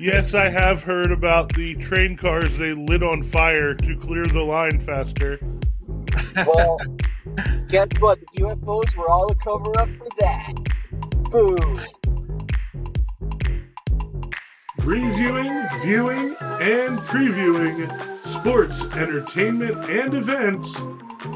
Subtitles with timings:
[0.00, 4.42] Yes, I have heard about the train cars they lit on fire to clear the
[4.42, 5.40] line faster.
[6.46, 6.78] Well,
[7.68, 8.20] guess what?
[8.20, 10.52] The UFOs were all a cover up for that.
[11.32, 11.78] Boom.
[14.84, 20.80] Reviewing, viewing, and previewing sports, entertainment, and events.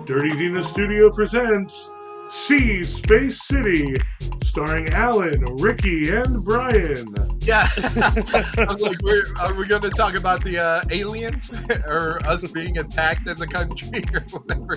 [0.07, 1.91] Dirty Dina Studio presents
[2.31, 3.97] Sea Space City,
[4.45, 7.32] starring Alan, Ricky, and Brian.
[7.45, 11.53] Yeah, I was like, we're, are we going to talk about the uh, aliens
[11.87, 14.77] or us being attacked as a country or whatever?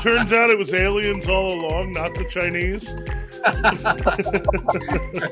[0.00, 2.96] Turns out it was aliens all along, not the Chinese.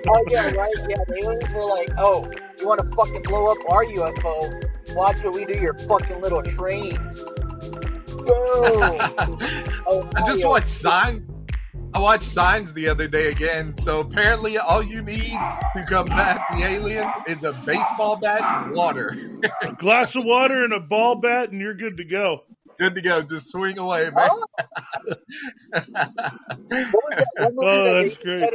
[0.07, 0.73] Oh yeah, right.
[0.89, 4.95] Yeah, the aliens were like, "Oh, you want to fucking blow up our UFO?
[4.95, 7.25] Watch what we do your fucking little trains."
[8.07, 8.27] Boom.
[9.87, 10.49] Oh, I just Mario.
[10.49, 11.23] watched Signs.
[11.95, 13.77] I watched Signs the other day again.
[13.79, 15.39] So apparently, all you need
[15.77, 19.17] to combat the aliens is a baseball bat and water.
[19.63, 22.43] A glass of water and a ball bat, and you're good to go.
[22.79, 23.23] Good to go.
[23.23, 24.29] Just swing away, man.
[24.31, 24.45] Oh.
[25.73, 25.87] what
[26.69, 28.55] was that Oh, that's they great.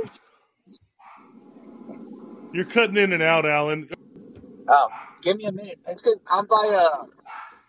[2.51, 3.89] You're cutting in and out, Alan.
[4.67, 4.89] Oh,
[5.21, 5.79] give me a minute.
[5.87, 7.03] It's because I'm by uh,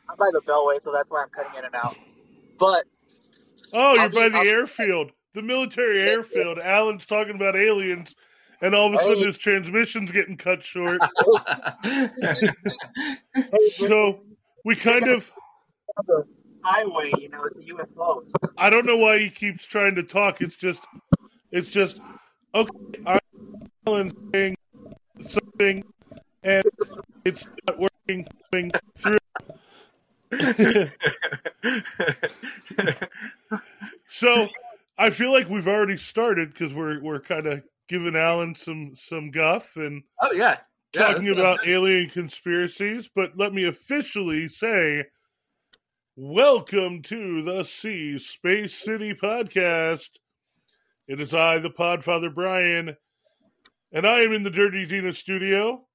[0.08, 1.96] I'm by the Beltway, so that's why I'm cutting in and out.
[2.58, 2.84] But
[3.72, 6.58] Oh, you're I'll by be- the I'll- airfield, the military airfield.
[6.58, 8.14] Alan's talking about aliens,
[8.60, 9.08] and all of a oh.
[9.08, 11.00] sudden his transmission's getting cut short.
[13.70, 14.20] So
[14.64, 15.32] we kind of,
[16.62, 18.32] highway, you know, it's the UFOs.
[18.58, 20.40] I don't know why he keeps trying to talk.
[20.40, 20.84] It's just,
[21.50, 22.00] it's just,
[22.54, 22.70] okay,
[23.06, 23.18] I'm
[23.86, 24.56] Alan saying
[25.28, 25.84] something,
[26.42, 26.64] and
[27.24, 28.26] it's not working
[28.96, 29.18] through.
[34.12, 34.48] So
[35.00, 39.30] I feel like we've already started because we're we're kind of giving Alan some some
[39.30, 40.58] guff and oh yeah.
[40.94, 43.08] Yeah, talking about alien conspiracies.
[43.14, 45.06] But let me officially say,
[46.16, 50.10] welcome to the Sea Space City podcast.
[51.08, 52.96] It is I, the Podfather Brian,
[53.92, 55.86] and I am in the Dirty Dina studio.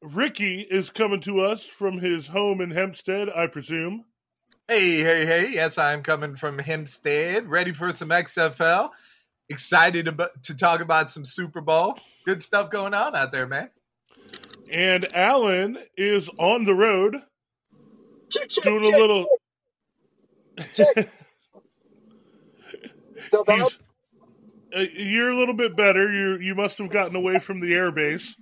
[0.00, 4.06] Ricky is coming to us from his home in Hempstead, I presume.
[4.72, 5.50] Hey, hey, hey.
[5.52, 8.88] Yes, I'm coming from Hempstead, ready for some XFL.
[9.50, 11.98] Excited about, to talk about some Super Bowl.
[12.24, 13.68] Good stuff going on out there, man.
[14.72, 17.16] And Alan is on the road
[18.30, 19.26] Check, check, doing check, a little.
[20.72, 21.10] check.
[23.18, 23.66] Still bad?
[24.74, 26.10] Uh, you're a little bit better.
[26.10, 28.36] You you must have gotten away from the airbase.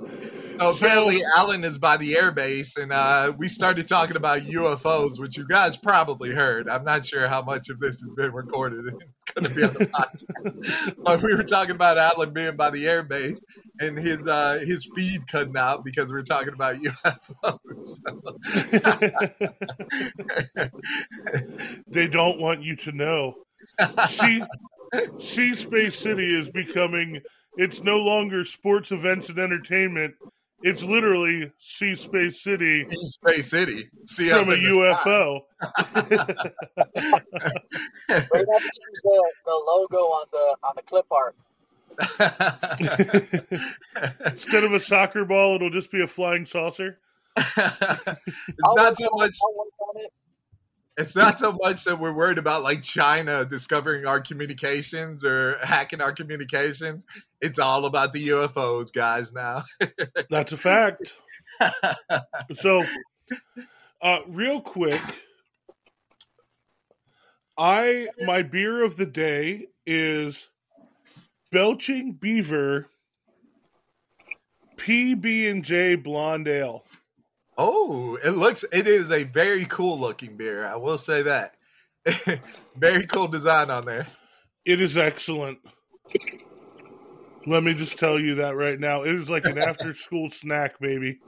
[0.58, 5.36] So apparently, Alan is by the airbase, and uh, we started talking about UFOs, which
[5.36, 6.68] you guys probably heard.
[6.68, 8.84] I'm not sure how much of this has been recorded.
[9.28, 10.94] It's going to be on the podcast.
[11.04, 13.42] but we were talking about Alan being by the airbase
[13.78, 17.98] and his uh, his feed cutting out because we were talking about UFOs.
[21.88, 23.34] they don't want you to know.
[24.08, 24.42] See,
[25.18, 27.20] sea Space City is becoming.
[27.56, 30.14] It's no longer sports events and entertainment.
[30.62, 33.88] It's literally Sea Space City in Space City.
[34.06, 35.04] See up from a in the sky.
[35.04, 35.42] UFO.
[38.08, 41.36] We're gonna have to change the, the logo on the on the clip art.
[44.32, 46.98] Instead of a soccer ball, it'll just be a flying saucer.
[47.36, 47.48] it's
[48.64, 49.36] I'll not work so on- much.
[49.44, 50.12] I'll work on it.
[50.98, 56.00] It's not so much that we're worried about like China discovering our communications or hacking
[56.00, 57.06] our communications.
[57.40, 59.32] It's all about the UFOs, guys.
[59.32, 59.62] Now,
[60.28, 61.16] That's a fact.
[62.56, 62.82] So,
[64.02, 65.00] uh, real quick,
[67.56, 70.48] I my beer of the day is
[71.52, 72.88] Belching Beaver
[74.76, 76.82] PB and J Blonde Ale.
[77.58, 78.64] Oh, it looks.
[78.72, 80.64] It is a very cool looking beer.
[80.64, 81.54] I will say that.
[82.76, 84.06] very cool design on there.
[84.64, 85.58] It is excellent.
[87.46, 89.02] Let me just tell you that right now.
[89.02, 91.20] It is like an after school snack, baby.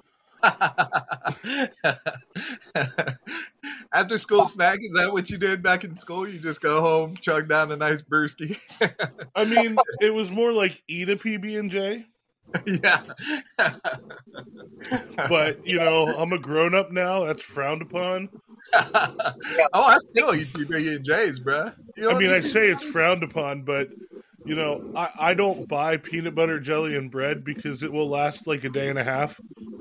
[3.93, 6.27] After school snack, is that what you did back in school?
[6.27, 8.59] You just go home, chug down a nice brewski.
[9.35, 12.07] I mean, it was more like eat a PB and J,
[12.67, 13.03] yeah.
[15.29, 17.25] but you know, I'm a grown up now.
[17.25, 18.29] That's frowned upon.
[18.75, 18.83] oh,
[19.73, 21.71] I still eat PB and J's, bro.
[21.97, 23.89] You know I what mean, I say it's frowned upon, but
[24.45, 28.47] you know, I, I don't buy peanut butter jelly and bread because it will last
[28.47, 29.41] like a day and a half.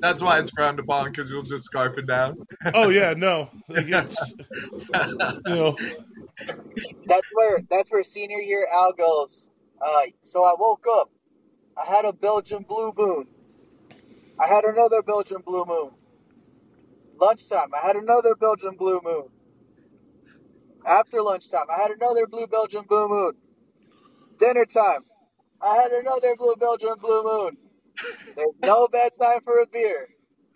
[0.00, 2.36] That's why it's frowned upon because you'll just scarf it down.
[2.74, 4.32] Oh yeah, no, like it's,
[5.46, 5.76] you know,
[7.06, 9.50] That's where that's where senior year Al goes.
[9.80, 11.10] Uh, so I woke up.
[11.76, 13.26] I had a Belgian blue moon.
[14.38, 15.92] I had another Belgian blue moon.
[17.20, 19.28] Lunchtime, I had another Belgian blue moon.
[20.86, 23.32] After lunchtime, I had another blue Belgian blue moon.
[24.38, 25.04] Dinner time,
[25.62, 27.56] I had another blue Belgian blue moon.
[28.36, 30.08] There's no bad time for a beer.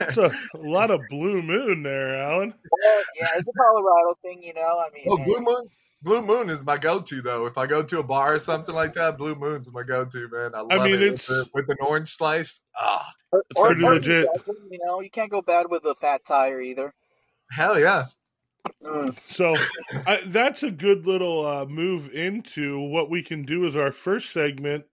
[0.00, 2.54] It's a, a lot of blue moon there, Alan.
[2.70, 4.60] Well, yeah, it's a Colorado thing, you know.
[4.62, 5.68] I mean, oh, Blue Moon.
[6.02, 7.46] Blue Moon is my go-to though.
[7.46, 10.52] If I go to a bar or something like that, Blue Moon's my go-to, man.
[10.54, 12.60] I love I mean, it it's- with, with an orange slice.
[12.78, 14.28] Ah, or, it's or, pretty or legit.
[14.70, 16.94] You know, you can't go bad with a fat tire either.
[17.50, 18.04] hell yeah.
[18.82, 19.16] Mm.
[19.28, 19.54] So
[20.06, 24.32] I, that's a good little uh, move into what we can do as our first
[24.32, 24.84] segment.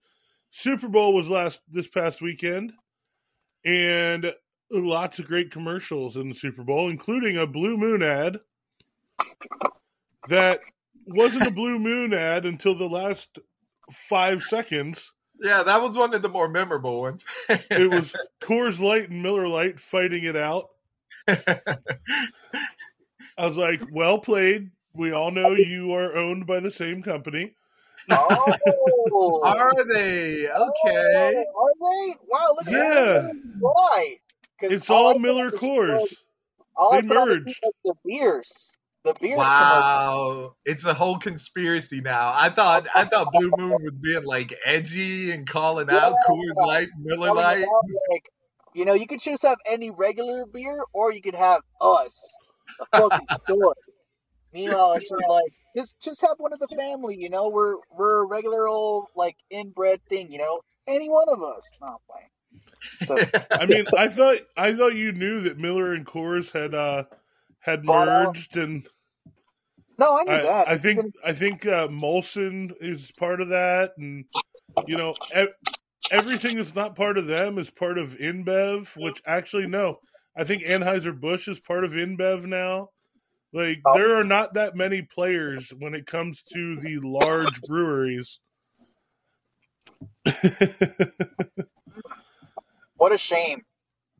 [0.50, 2.72] Super Bowl was last this past weekend,
[3.64, 4.32] and
[4.70, 8.38] lots of great commercials in the Super Bowl, including a Blue Moon ad
[10.28, 10.60] that
[11.06, 13.38] wasn't a Blue Moon ad until the last
[13.90, 15.12] five seconds.
[15.40, 17.24] Yeah, that was one of the more memorable ones.
[17.48, 20.70] It was Coors Light and Miller Lite fighting it out.
[23.38, 27.54] I was like, "Well played." We all know you are owned by the same company.
[28.10, 30.46] Oh, Are they?
[30.48, 31.44] Okay.
[31.56, 32.14] Oh, are they?
[32.28, 32.94] Wow, look at Yeah.
[33.22, 33.32] that.
[33.60, 34.18] Right.
[34.60, 36.14] 'Cause It's all all Miller on the- Coors.
[36.76, 37.60] All They the merged.
[37.84, 38.76] The beers.
[39.04, 39.36] The beers.
[39.38, 42.32] Wow, it's a whole conspiracy now.
[42.34, 46.16] I thought I thought Blue Moon was being like edgy and calling out Yeah.
[46.28, 47.42] Coors Light, Miller commercial.
[47.60, 47.66] Light.
[48.10, 48.30] Like,
[48.74, 52.43] you know, you could just have any regular beer, or you could have us, the
[52.92, 53.74] fucking store.
[54.52, 57.16] Meanwhile, just like just just have one of the family.
[57.18, 60.30] You know, we're we're a regular old like inbred thing.
[60.30, 61.72] You know, any one of us.
[61.80, 62.30] Not playing.
[63.04, 67.04] So, I mean, I thought I thought you knew that Miller and Coors had uh
[67.58, 68.86] had merged, and
[69.98, 70.68] no, I knew I, that.
[70.68, 74.24] I think I think uh, Molson is part of that, and
[74.86, 75.48] you know e-
[76.10, 78.96] everything that's not part of them is part of InBev.
[78.96, 79.98] Which actually, no,
[80.36, 82.90] I think Anheuser Busch is part of InBev now.
[83.52, 83.94] Like Oh.
[83.94, 88.40] there are not that many players when it comes to the large breweries.
[92.96, 93.62] what a shame.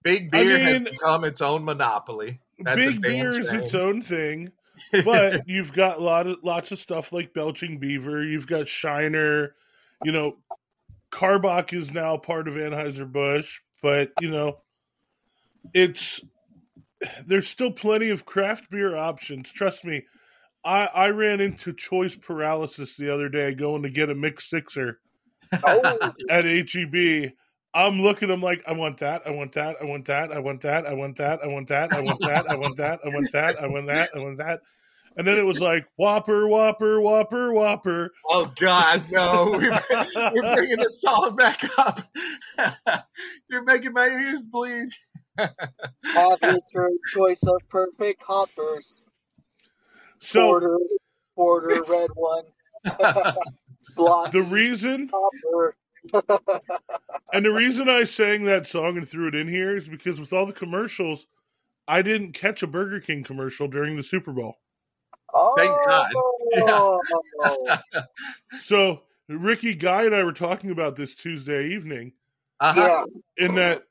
[0.02, 2.40] Big I beer has become its own monopoly.
[2.58, 3.60] That's Big damn beer is shame.
[3.60, 4.52] its own thing.
[5.04, 8.22] but you've got a lot of lots of stuff like Belching Beaver.
[8.24, 9.54] You've got Shiner.
[10.04, 10.38] You know,
[11.10, 14.58] Karbach is now part of Anheuser Busch, but you know,
[15.72, 16.20] it's
[17.26, 19.50] there's still plenty of craft beer options.
[19.50, 20.04] Trust me.
[20.64, 24.98] I, I ran into choice paralysis the other day going to get a mixed sixer
[25.62, 27.32] Oh, at HEB.
[27.74, 28.30] I'm looking.
[28.30, 29.22] I'm like, I want that.
[29.26, 29.76] I want that.
[29.80, 30.32] I want that.
[30.32, 30.86] I want that.
[30.86, 31.42] I want that.
[31.42, 31.92] I want that.
[31.92, 32.40] I want that.
[32.54, 33.00] I want that.
[33.04, 33.60] I want that.
[33.60, 34.10] I want that.
[34.14, 34.60] I want that.
[35.16, 38.10] And then it was like Whopper, Whopper, Whopper, Whopper.
[38.30, 39.52] Oh God, no!
[39.52, 42.00] We're, we're bringing the song back up.
[43.48, 44.88] You're making my ears bleed.
[45.38, 49.06] Have your cho- choice of perfect hoppers.
[50.20, 50.78] So Porter,
[51.34, 52.44] porter, red one.
[53.96, 55.76] Blonde the reason, hopper.
[57.32, 60.32] and the reason I sang that song and threw it in here is because with
[60.32, 61.26] all the commercials,
[61.86, 64.58] I didn't catch a Burger King commercial during the Super Bowl.
[65.32, 65.72] Oh, Thank
[67.46, 67.78] God.
[68.60, 72.12] So Ricky Guy and I were talking about this Tuesday evening.
[72.60, 73.04] Uh-huh.
[73.36, 73.46] yeah.
[73.46, 73.84] in that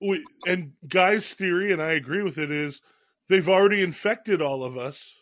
[0.00, 2.80] we and Guy's theory, and I agree with it, is
[3.28, 5.18] they've already infected all of us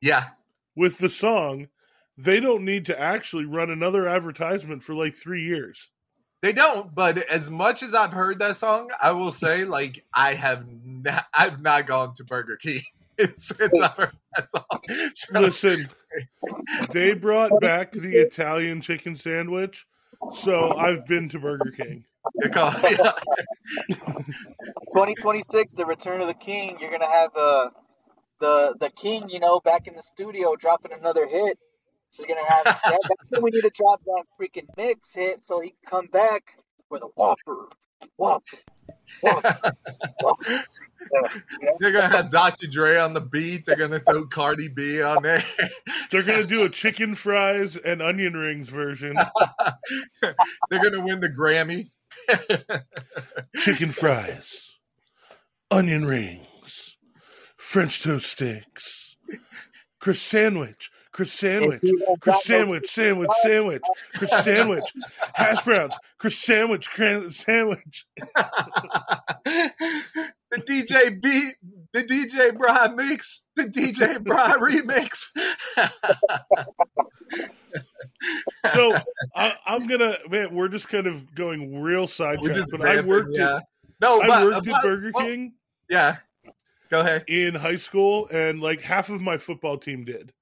[0.00, 0.30] Yeah.
[0.76, 1.68] with the song.
[2.16, 5.90] They don't need to actually run another advertisement for like three years.
[6.42, 10.34] They don't, but as much as I've heard that song, I will say, like, I
[10.34, 12.82] have not, I've not gone to Burger King
[13.32, 15.12] since I've heard that song.
[15.14, 15.88] So, Listen,
[16.92, 19.86] they brought back the Italian chicken sandwich,
[20.32, 22.04] so I've been to Burger King.
[22.40, 22.82] Because-
[24.92, 26.76] 2026, the return of the king.
[26.80, 27.70] You're gonna have uh,
[28.40, 31.58] the the king, you know, back in the studio dropping another hit.
[32.10, 35.44] So you're gonna have that, that's when we need to drop that freaking mix hit
[35.44, 36.42] so he can come back
[36.90, 37.68] with a whopper,
[38.16, 38.58] whopper,
[39.22, 39.72] whopper,
[40.20, 40.64] whopper.
[41.12, 41.28] Yeah,
[41.62, 41.70] yeah.
[41.80, 42.66] they're gonna have Dr.
[42.66, 43.66] Dre on the beat.
[43.66, 45.42] They're gonna throw Cardi B on there.
[46.10, 49.16] They're gonna do a chicken fries and onion rings version.
[50.22, 51.96] they're gonna win the Grammys.
[53.56, 54.76] chicken fries,
[55.70, 56.96] onion rings,
[57.56, 59.16] French toast sticks,
[60.00, 63.82] Croissan'wich, Croissan'wich, If you don't Croissan'wich, sandwich, sandwich,
[64.16, 64.84] Chris sandwich,
[65.32, 66.88] hash browns, Croissan'wich,
[67.32, 68.04] sandwich.
[68.16, 68.24] the
[70.58, 71.50] DJ B,
[71.92, 75.26] the DJ Bra mix, the DJ Bra remix.
[78.74, 78.94] so
[79.36, 82.54] I, I'm gonna man, we're just kind of going real We're sidetrack.
[82.56, 83.58] just But I worked yeah.
[83.58, 83.64] at
[84.00, 85.52] No, I but, worked but- at Burger well, King
[85.88, 86.16] Yeah,
[86.90, 87.24] go ahead.
[87.28, 90.32] in high school, and like half of my football team did.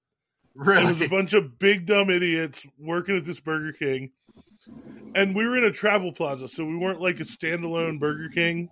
[0.55, 4.11] It was a bunch of big dumb idiots working at this Burger King.
[5.15, 8.69] And we were in a travel plaza, so we weren't like a standalone Burger King.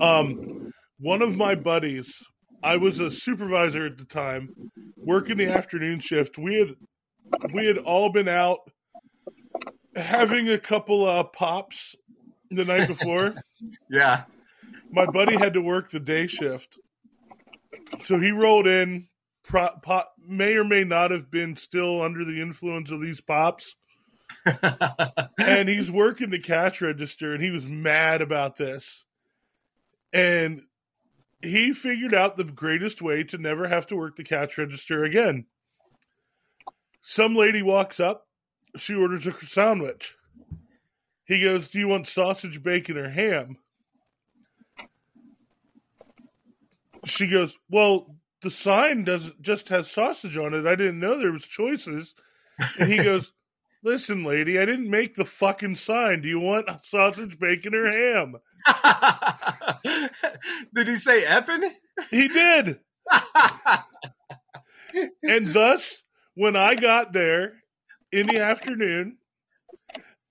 [0.00, 2.22] Um one of my buddies,
[2.62, 4.48] I was a supervisor at the time,
[4.96, 6.36] working the afternoon shift.
[6.38, 6.68] We had
[7.52, 8.58] we had all been out
[9.96, 11.96] having a couple of pops
[12.50, 13.34] the night before.
[13.90, 14.24] Yeah.
[14.90, 16.78] my buddy had to work the day shift,
[18.02, 19.08] so he rolled in.
[19.50, 23.74] Pro, pop, may or may not have been still under the influence of these pops,
[25.38, 29.04] and he's working the cash register, and he was mad about this,
[30.12, 30.62] and
[31.42, 35.46] he figured out the greatest way to never have to work the cash register again.
[37.00, 38.28] Some lady walks up,
[38.76, 40.14] she orders a sandwich.
[41.24, 43.58] He goes, "Do you want sausage, bacon, or ham?"
[47.04, 50.66] she goes, "Well, the sign does just has sausage on it.
[50.66, 52.14] I didn't know there was choices."
[52.78, 53.32] And he goes,
[53.82, 56.22] "Listen, lady, I didn't make the fucking sign.
[56.22, 58.36] Do you want sausage, bacon, or ham?"
[60.74, 61.70] Did he say effing?
[62.10, 62.80] He did.
[65.22, 66.02] And thus,
[66.34, 67.62] when I got there
[68.12, 69.18] in the afternoon,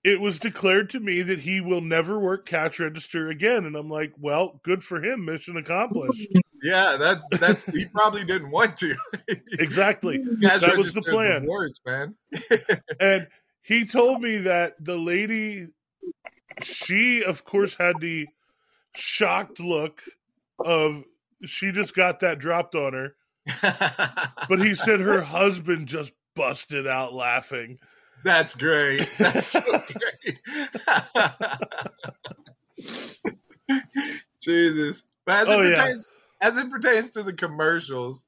[0.02, 3.64] it was declared to me that he will never work cash register again.
[3.64, 5.24] And I'm like, well, good for him.
[5.24, 6.28] Mission accomplished.
[6.62, 8.94] Yeah, that that's he probably didn't want to.
[9.58, 10.18] Exactly.
[10.40, 11.46] That was the plan.
[11.46, 12.14] worst, man.
[13.00, 13.28] And
[13.62, 15.68] he told me that the lady,
[16.62, 18.26] she, of course, had the
[18.94, 20.02] shocked look
[20.58, 21.04] of
[21.44, 23.14] she just got that dropped on her.
[24.48, 27.78] But he said her husband just busted out laughing.
[28.24, 29.08] That's great.
[29.18, 30.38] That's so great.
[34.42, 35.02] Jesus.
[35.24, 35.92] But as Oh, yeah.
[36.40, 38.24] As it pertains to the commercials,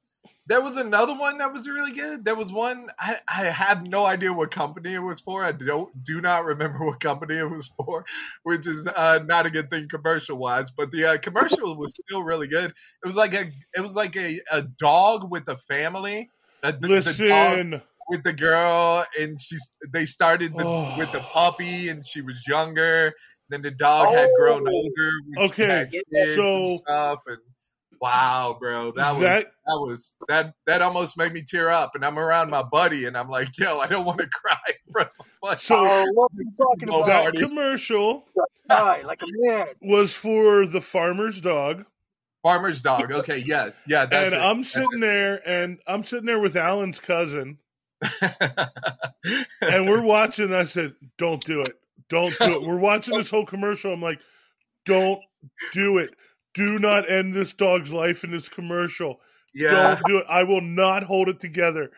[0.47, 2.25] there was another one that was really good.
[2.25, 5.45] There was one I, I have no idea what company it was for.
[5.45, 8.05] I don't do not remember what company it was for,
[8.43, 10.71] which is uh, not a good thing commercial wise.
[10.71, 12.71] But the uh, commercial was still really good.
[13.05, 16.29] It was like a it was like a, a dog with a family.
[16.63, 20.95] The, the- the dog Listen, with the girl and she's they started the, Oh.
[20.99, 23.13] with the puppy and she was younger
[23.49, 24.73] then the dog had grown Oh.
[24.73, 27.39] older Okay, had so- stuff and
[28.03, 32.05] wow bro that was that, that was that that almost made me tear up and
[32.05, 35.09] i'm around my buddy and i'm like yo i don't want to cry in front
[35.21, 35.61] of my buddy.
[35.61, 37.07] so Oh, what are you talking about?
[37.07, 37.39] that Marty.
[37.39, 38.25] commercial
[38.69, 39.67] Right, like a man.
[39.81, 41.85] was for the farmer's dog,
[42.43, 44.45] farmer's dog okay yeah yeah that's and it.
[44.45, 47.59] I'm sitting there, and I'm sitting there with Alan's cousin,
[49.61, 50.47] and we're watching.
[50.47, 51.77] And I said, "Don't do it,
[52.09, 53.93] don't do it." We're watching this whole commercial.
[53.93, 54.21] I'm like,
[54.87, 55.21] "Don't
[55.75, 56.15] do it.
[56.55, 59.21] Do not end this dog's life in this commercial.
[59.55, 60.27] yeah Don't do it.
[60.29, 61.91] I will not hold it together."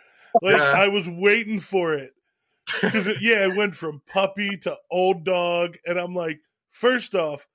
[0.42, 0.73] Like Yeah.
[0.73, 2.12] I was waiting for it
[2.80, 7.46] because it, yeah, it went from puppy to old dog, and I'm like, first off,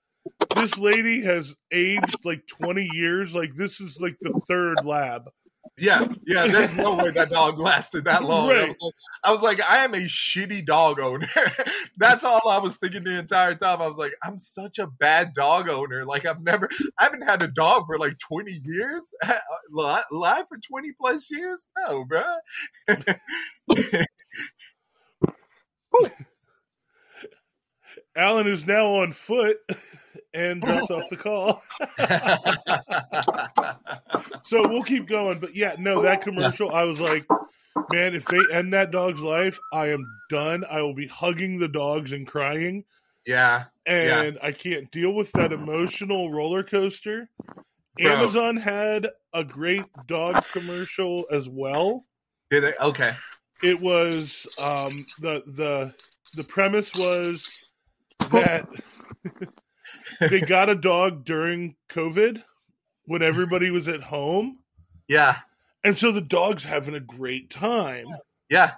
[0.55, 3.33] this lady has aged like 20 years.
[3.33, 5.29] Like this is like the third lab.
[5.79, 6.47] Yeah, yeah.
[6.47, 8.49] There's no way that dog lasted that long.
[8.51, 8.93] I, was like,
[9.23, 11.27] I was like, I am a shitty dog owner.
[11.97, 13.81] That's all I was thinking the entire time.
[13.81, 16.05] I was like, I'm such a bad dog owner.
[16.05, 19.11] Like I've never, I haven't had a dog for like 20 years.
[19.71, 21.67] Li- Live for 20 plus years?
[21.87, 22.23] No, bro.
[28.15, 29.57] Alan is now on foot
[30.33, 31.63] and dropped off the call.
[34.45, 35.39] So we'll keep going.
[35.39, 37.23] But yeah, no, that commercial, I was like,
[37.91, 40.65] man, if they end that dog's life, I am done.
[40.69, 42.83] I will be hugging the dogs and crying.
[43.27, 47.29] yeah, And I can't deal with that emotional roller coaster.
[48.01, 48.11] Bro.
[48.11, 52.05] Amazon had a great dog commercial as well.
[52.49, 52.75] did it?
[52.81, 53.13] Okay.
[53.61, 54.89] It was um,
[55.21, 55.93] the the
[56.35, 57.69] the premise was
[58.31, 58.67] that
[60.29, 62.43] they got a dog during COVID
[63.05, 64.59] when everybody was at home,
[65.07, 65.37] Yeah,
[65.83, 68.05] and so the dog's having a great time,
[68.49, 68.73] yeah,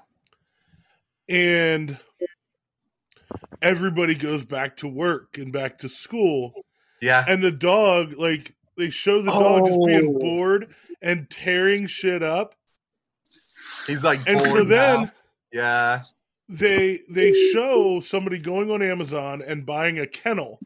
[1.28, 1.98] and
[3.62, 6.54] everybody goes back to work and back to school,
[7.02, 7.24] yeah.
[7.28, 10.20] and the dog like they show the dog just being Oh.
[10.20, 12.56] bored and tearing shit up,
[13.88, 15.02] He's like, and so bored then.
[15.04, 15.12] now.
[15.52, 16.02] yeah,
[16.48, 20.60] they they show somebody going on Amazon and buying a kennel,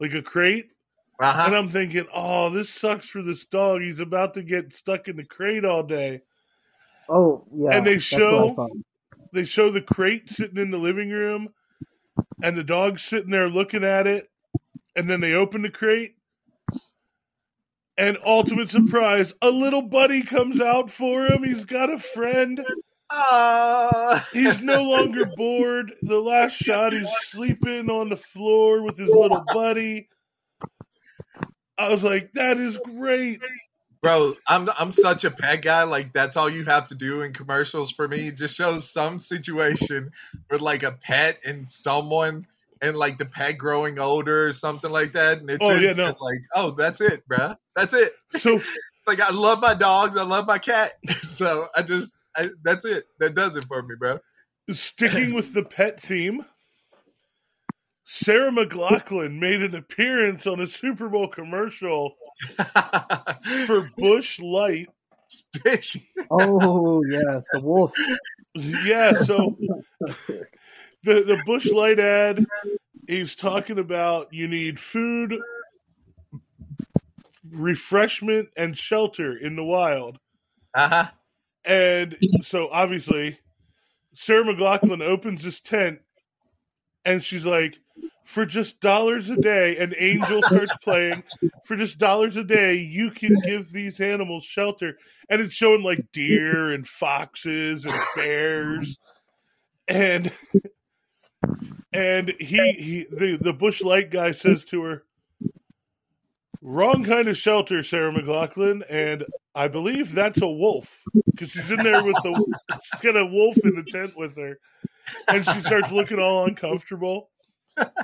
[0.00, 0.70] like a crate,
[1.20, 1.44] Uh-huh.
[1.46, 3.80] And I'm thinking, oh, this sucks for this dog.
[3.80, 6.22] He's about to get stuck in the crate all day.
[7.08, 7.70] Oh yeah.
[7.70, 8.68] And they that's what I show-
[9.32, 11.48] They show the crate sitting in the living room,
[12.42, 14.30] and the dog's sitting there looking at it.
[14.94, 16.16] And then they open the crate,
[17.98, 21.44] and ultimate surprise, a little buddy comes out for him.
[21.44, 22.64] He's got a friend.
[23.10, 24.26] Ah.
[24.32, 25.92] He's no longer bored.
[26.02, 30.08] The last shot, he's sleeping on the floor with his little buddy.
[31.78, 33.40] I was like, that is great.
[34.02, 35.82] Bro, I'm I'm such a pet guy.
[35.84, 38.30] Like that's all you have to do in commercials for me.
[38.30, 40.12] Just shows some situation
[40.50, 42.46] with like a pet and someone
[42.80, 45.38] and like the pet growing older or something like that.
[45.38, 46.14] And it's Oh, yeah, no.
[46.20, 47.56] like, oh, that's it, bruh.
[47.74, 48.14] That's it.
[48.38, 48.60] So
[49.06, 50.16] Like I love my dogs.
[50.16, 50.92] I love my cat.
[51.22, 53.06] so I just I, that's it.
[53.18, 54.18] That does it for me, bro.
[54.70, 56.44] sticking with the pet theme,
[58.04, 62.14] Sarah McLachlan made an appearance on a Super Bowl commercial
[63.66, 64.88] for Busch Light.
[65.64, 66.08] Did she?
[66.30, 67.92] Oh yes, the wolf.
[68.54, 69.56] Yeah, so
[71.02, 72.46] the the Busch Light ad,
[73.08, 75.34] he's talking about you need food,
[77.50, 80.18] refreshment, and shelter in the wild.
[80.74, 81.08] Uh-huh.
[81.66, 83.38] And so obviously,
[84.14, 85.98] Sarah McLachlan opens this tent
[87.04, 87.78] and she's like,
[88.26, 91.22] for just dollars a day, and Angel starts playing.
[91.64, 94.98] For just dollars a day, you can give these animals shelter.
[95.30, 98.98] And it's showing like deer and foxes and bears.
[99.86, 100.32] And
[101.92, 105.04] and he, he the, the Busch Light guy says to her,
[106.68, 111.76] Wrong kind of shelter, Sarah McLachlan, and I believe that's a wolf because she's in
[111.76, 114.58] there with the she's got a wolf in the tent with her,
[115.28, 117.30] and she starts looking all uncomfortable.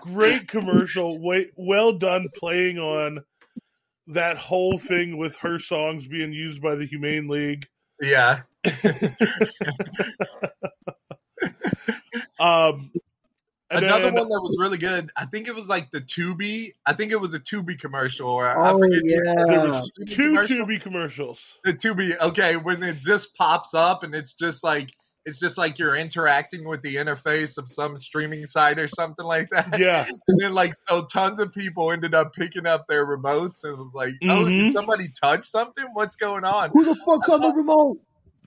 [0.00, 3.24] Great commercial, way, well done, playing on
[4.06, 7.66] that whole thing with her songs being used by the Humane League.
[8.00, 8.42] Yeah.
[12.38, 12.90] Um,
[13.72, 15.10] and Another then- one that was really good.
[15.16, 16.74] I think it was like the Tubi.
[16.86, 18.28] I think it was a Tubi commercial.
[18.28, 19.44] Or I Oh forget yeah.
[19.46, 20.56] There was Tubi two commercial?
[20.66, 21.58] Tubi commercials.
[21.64, 22.18] the Tubi.
[22.20, 24.90] Okay, when it just pops up and it's just like
[25.24, 29.48] it's just like you're interacting with the interface of some streaming site or something like
[29.50, 29.78] that.
[29.78, 33.74] Yeah, And then like so tons of people ended up picking up their remotes and
[33.74, 34.48] it was like, oh, Mhm.
[34.64, 35.84] did somebody touch something?
[35.92, 36.70] What's going on?
[36.70, 37.98] Who the fuck's on the remote?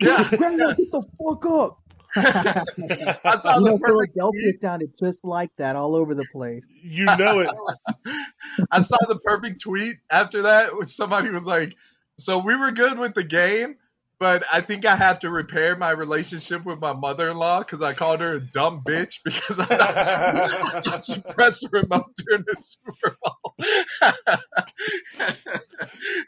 [0.01, 0.27] Yeah.
[0.29, 1.79] Grandma, get the fuck up.
[2.17, 6.63] I saw you the know, perfect Philadelphia sounded just like that all over the place.
[6.83, 7.49] you know it.
[8.71, 10.77] I saw the perfect tweet after that.
[10.77, 11.75] Which somebody was like,
[12.17, 13.75] "So we were good with the game,
[14.19, 18.21] but I think I have to repair my relationship with my mother-in-law because I called
[18.21, 22.45] her a dumb bitch because I thought she, I thought she pressed the remote during
[22.47, 23.55] the Super Bowl."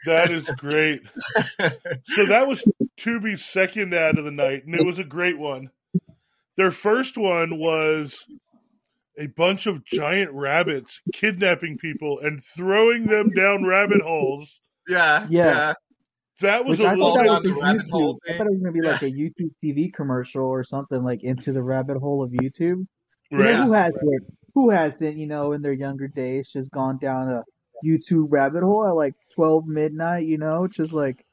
[0.06, 1.02] That is great.
[2.04, 2.64] So that was
[2.98, 5.70] Tubi's second ad of the night, and it was a great one.
[6.58, 8.26] Their first one was
[9.18, 14.60] a bunch of giant rabbits kidnapping people and throwing them down rabbit holes.
[14.88, 15.44] yeah, Yeah.
[15.44, 15.72] yeah,
[16.40, 17.90] That was Which a I little thought down that was a rabbit YouTube.
[17.90, 21.22] hole I thought it was gonna be like a YouTube TV commercial or something like
[21.24, 22.86] into the rabbit hole of YouTube.
[23.30, 24.22] You know, who has it?
[24.54, 27.44] Who hasn't, you know, in their younger days just gone down a
[27.84, 31.24] YouTube rabbit hole at like twelve midnight, you know, just like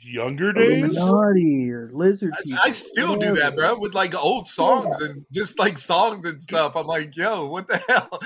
[0.00, 0.96] Younger days?
[0.96, 2.68] Illuminati or lizard I.
[2.68, 6.76] I still do that, bro, with like old songs and just like songs and stuff.
[6.76, 8.20] I'm like, yo, what the hell?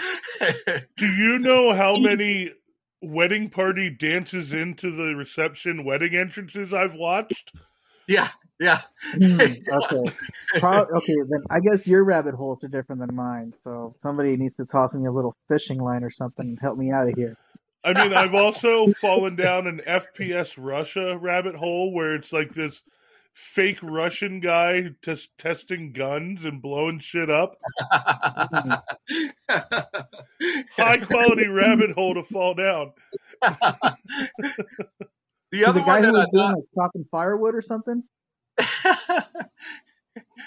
[0.97, 2.53] Do you know how many
[3.01, 7.53] wedding party dances into the reception wedding entrances I've watched?
[8.07, 8.29] yeah,
[8.61, 8.81] yeah.
[9.03, 9.39] Hmm,
[9.73, 10.13] okay.
[10.59, 13.55] Pro- okay, then I guess your rabbit holes are different than mine.
[13.65, 16.91] So somebody needs to toss me a little fishing line or something and help me
[16.93, 17.37] out of here.
[17.85, 22.83] I mean, I've also fallen down an FPS Russia rabbit hole where it's like this
[23.33, 27.57] fake Russian guy tes- testing guns and blowing shit up.
[30.77, 32.93] High quality rabbit hole to fall down.
[33.43, 33.65] the
[35.53, 38.05] So other the guy one who that I was doing like chopping firewood or something.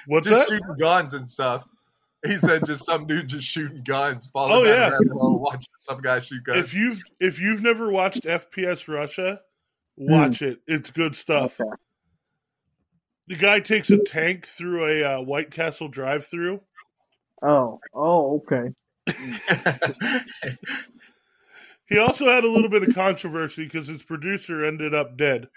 [0.07, 0.55] What's just that?
[0.55, 1.67] shooting guns and stuff.
[2.31, 4.87] He said just some dude just shooting guns, falling Oh, yeah.
[4.87, 6.59] a rabbit hole, watching some guy shoot guns.
[6.59, 9.41] If you've if you've never watched FPS Russia,
[9.97, 10.59] watch it.
[10.67, 11.59] It's good stuff.
[11.59, 11.69] Okay.
[13.27, 16.61] The guy takes a tank through a uh, White Castle drive-through.
[17.41, 18.71] Oh, oh, okay.
[21.87, 25.49] He also had a little bit of controversy because his producer ended up dead.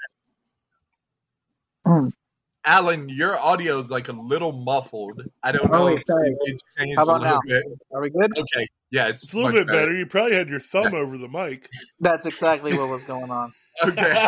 [2.69, 5.23] Alan, your audio is like a little muffled.
[5.43, 6.37] I don't Oh, know if sorry.
[6.39, 7.41] it changed How about little now?
[7.47, 7.65] bit.
[7.95, 8.39] Are we good?
[8.39, 9.91] Okay, Yeah, it's, It's a little bit better.
[9.97, 11.67] You probably had your thumb over the mic.
[11.99, 13.53] That's exactly what was going on.
[13.87, 14.27] Okay.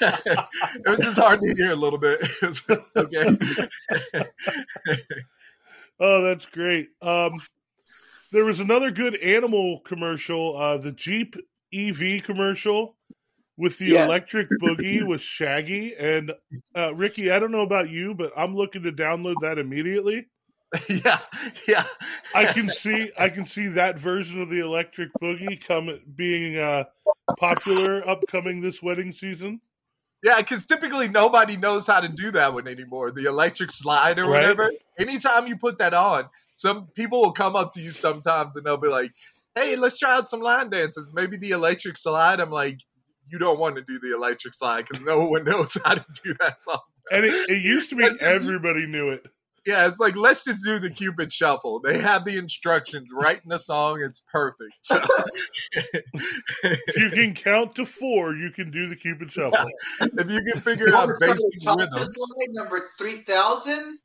[0.00, 2.26] it was just hard to hear a little bit.
[2.96, 3.36] Okay.
[6.00, 6.88] Oh, that's great.
[7.02, 7.30] Um,
[8.32, 11.36] there was another good animal commercial, uh, the Jeep
[11.72, 12.96] EV commercial
[13.56, 14.04] with the Yeah.
[14.04, 16.32] electric boogie with Shaggy and
[16.76, 17.30] uh, Ricky.
[17.30, 20.28] I don't know about you, but I'm looking to download that immediately.
[20.88, 21.18] yeah,
[21.68, 21.84] yeah.
[22.34, 26.84] I can see I can see that version of the electric boogie come being uh,
[27.36, 29.60] popular upcoming this wedding season.
[30.24, 33.10] Yeah, because typically nobody knows how to do that one anymore.
[33.10, 34.40] The electric slide or Right.
[34.40, 34.70] whatever.
[34.98, 38.78] Anytime you put that on, some people will come up to you sometimes and they'll
[38.78, 39.12] be like,
[39.54, 41.12] "Hey, let's try out some line dances.
[41.14, 42.80] Maybe the electric slide." I'm like,
[43.28, 46.34] "You don't want to do the electric slide because no one knows how to do
[46.40, 49.26] that song." And it, it used to be everybody knew it.
[49.66, 51.80] Yeah, it's like let's just do the Cupid shuffle.
[51.80, 54.02] They have the instructions right in the song.
[54.04, 54.72] It's perfect.
[54.82, 55.00] So,
[55.72, 59.70] If you can count to four, you can do the Cupid Shuffle.
[60.00, 63.98] if you can figure out basic rhythm, slide number three thousand.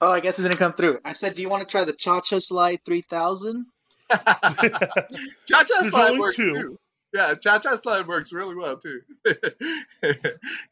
[0.00, 0.98] oh, I guess it didn't come through.
[1.02, 3.66] I said, "Do you want to try the cha-cha slide three thousand?
[5.48, 6.54] cha-cha slide only works two.
[6.54, 6.78] too.
[7.12, 9.00] Yeah, cha-cha slide works really well too.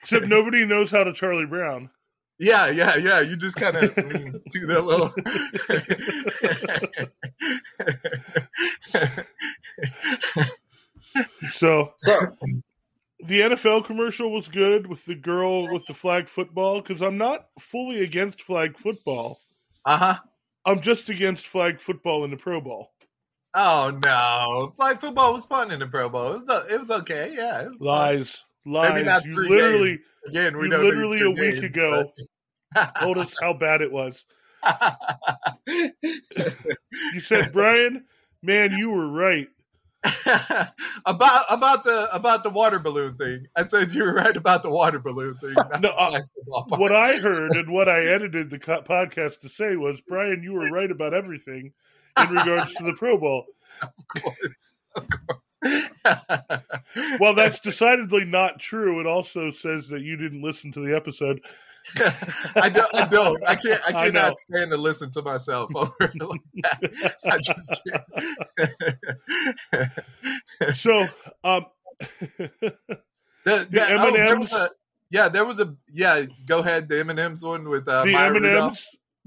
[0.02, 1.90] Except nobody knows how to Charlie Brown.
[2.38, 3.20] yeah, yeah, yeah.
[3.20, 5.12] You just kind of do that little.
[11.50, 12.18] So So
[13.20, 17.48] the NFL commercial was good with the girl with the flag football because I'm not
[17.58, 19.38] fully against flag football.
[19.84, 20.16] uh huh.
[20.64, 22.91] I'm just against flag football in the Pro Bowl.
[23.54, 26.32] Oh no, flag football was fun in the Pro Bowl.
[26.34, 27.32] It was, it was okay.
[27.34, 27.88] Yeah, was fun.
[27.88, 29.24] Lies, not lies.
[29.26, 32.12] You literally, Again, we literally a week games, ago
[32.74, 34.24] but- told us how bad it was.
[37.14, 38.04] You said, Brian,
[38.42, 39.48] man, you were right.
[41.06, 43.46] about about the about the water balloon thing.
[43.54, 45.54] I said you were right about the water balloon thing.
[45.80, 46.80] No, uh, flag football part.
[46.80, 50.54] What I heard and what I edited the co- podcast to say was, Brian, you
[50.54, 51.72] were right about everything
[52.18, 53.46] in regards to the Pro Bowl.
[53.82, 54.58] Of course,
[54.96, 55.38] of course.
[57.20, 59.00] Well, that's decidedly not true.
[59.00, 61.40] It also says that you didn't listen to the episode.
[62.56, 62.94] I don't.
[62.94, 63.42] I don't.
[63.46, 63.80] I can't.
[63.86, 67.14] I I cannot stand to listen to myself over like that.
[67.24, 67.80] I just
[70.68, 70.76] can't.
[70.76, 71.06] So,
[71.44, 71.66] um,
[72.28, 72.74] The,
[73.44, 74.52] The the- oh, there was M&Ms?
[74.52, 74.70] a-
[75.10, 76.24] yeah, there was a yeah.
[76.46, 78.46] Go ahead, the M and M's one with uh, the M and.
[78.46, 78.86] M's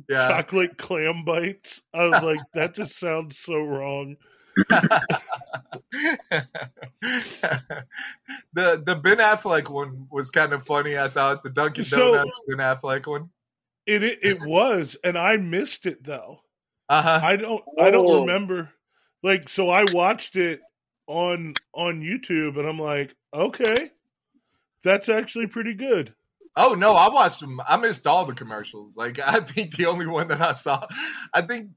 [0.10, 1.82] Yeah, chocolate clam bites.
[1.94, 4.18] I was like, that just sounds so wrong.
[8.54, 10.98] the the Ben Affleck one was kind of funny.
[10.98, 13.30] I thought the Dunkin' So- Donuts Ben Affleck one.
[13.86, 16.40] It it, it was, and I missed it though.
[16.90, 17.20] Uh huh.
[17.24, 18.22] I don't I don't Oh.
[18.22, 18.72] remember.
[19.24, 20.62] Like, so I watched it
[21.08, 23.78] on on YouTube, and I'm like, okay,
[24.84, 26.14] that's actually pretty good.
[26.58, 27.60] Oh no, I watched them.
[27.68, 28.96] I missed all the commercials.
[28.96, 30.88] Like I think the only one that I saw,
[31.34, 31.72] I think,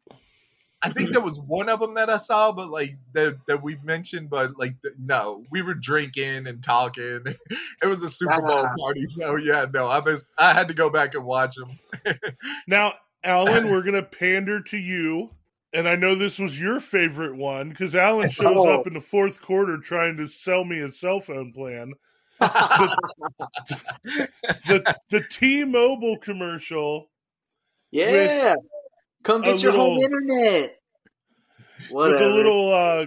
[0.80, 3.82] I think there was one of them that I saw, but like that that we've
[3.82, 7.22] mentioned, but like no, we were drinking and talking.
[7.26, 8.72] it was a Super Bowl Ah.
[8.78, 10.30] party, so yeah, no, I missed.
[10.38, 11.76] I had to go back and watch them.
[12.68, 12.92] Now,
[13.24, 15.30] Alan, we're gonna pander to you,
[15.72, 18.68] and I know this was your favorite one because Alan shows Oh.
[18.80, 21.94] up in the fourth quarter trying to sell me a cell phone plan.
[22.40, 22.96] The
[25.10, 27.10] the T-Mobile commercial
[27.90, 28.54] yeah,
[29.24, 30.76] come get your home little- internet.
[31.90, 33.06] with a little uh,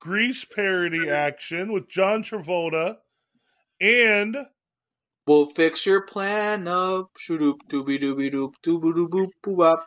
[0.00, 2.96] Grease parody action with John Travolta
[3.80, 4.36] and
[5.26, 7.10] We'll fix your plan up.
[7.16, 9.78] Shoodoop dooby dooby doop dooby doo boop boop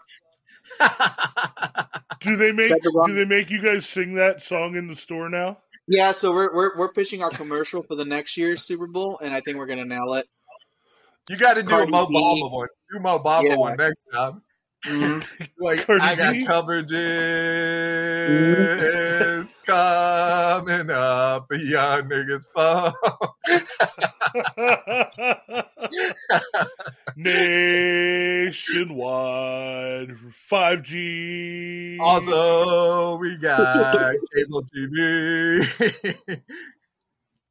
[2.22, 5.30] do they make the do they make you guys sing that song in the store
[5.30, 5.58] now?
[5.88, 9.34] Yeah, so we're we're we're pitching our commercial for the next year's Super Bowl, and
[9.34, 10.26] I think we're gonna nail it.
[11.30, 12.16] you got to do Cardi a Mo B.
[12.16, 12.68] Bamba one.
[12.92, 13.56] Do Mo Bamba Yeah.
[13.58, 14.42] one next time.
[14.86, 15.44] Mm-hmm.
[15.60, 16.46] Like Cardi I got B?
[16.46, 16.96] coverages
[18.30, 19.52] mm-hmm.
[19.66, 22.94] coming up, young niggas phone.
[27.16, 28.52] Nationwide
[30.30, 31.98] 5G.
[32.02, 35.64] Also, we got cable TV.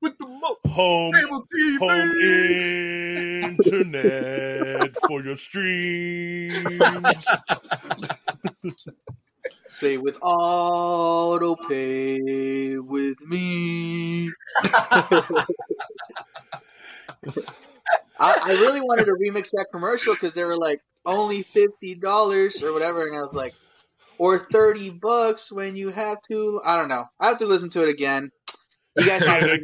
[0.02, 1.78] With the mo- home cable TV.
[1.78, 2.10] home
[3.56, 7.24] internet for your streams.
[9.62, 14.30] Say with auto pay with me.
[18.18, 22.62] I, I really wanted to remix that commercial because they were like, only fifty dollars
[22.62, 23.54] or whatever, and I was like,
[24.18, 26.60] or thirty bucks when you have to.
[26.64, 27.04] I don't know.
[27.20, 28.30] I have to listen to it again.
[28.96, 29.58] You guys might The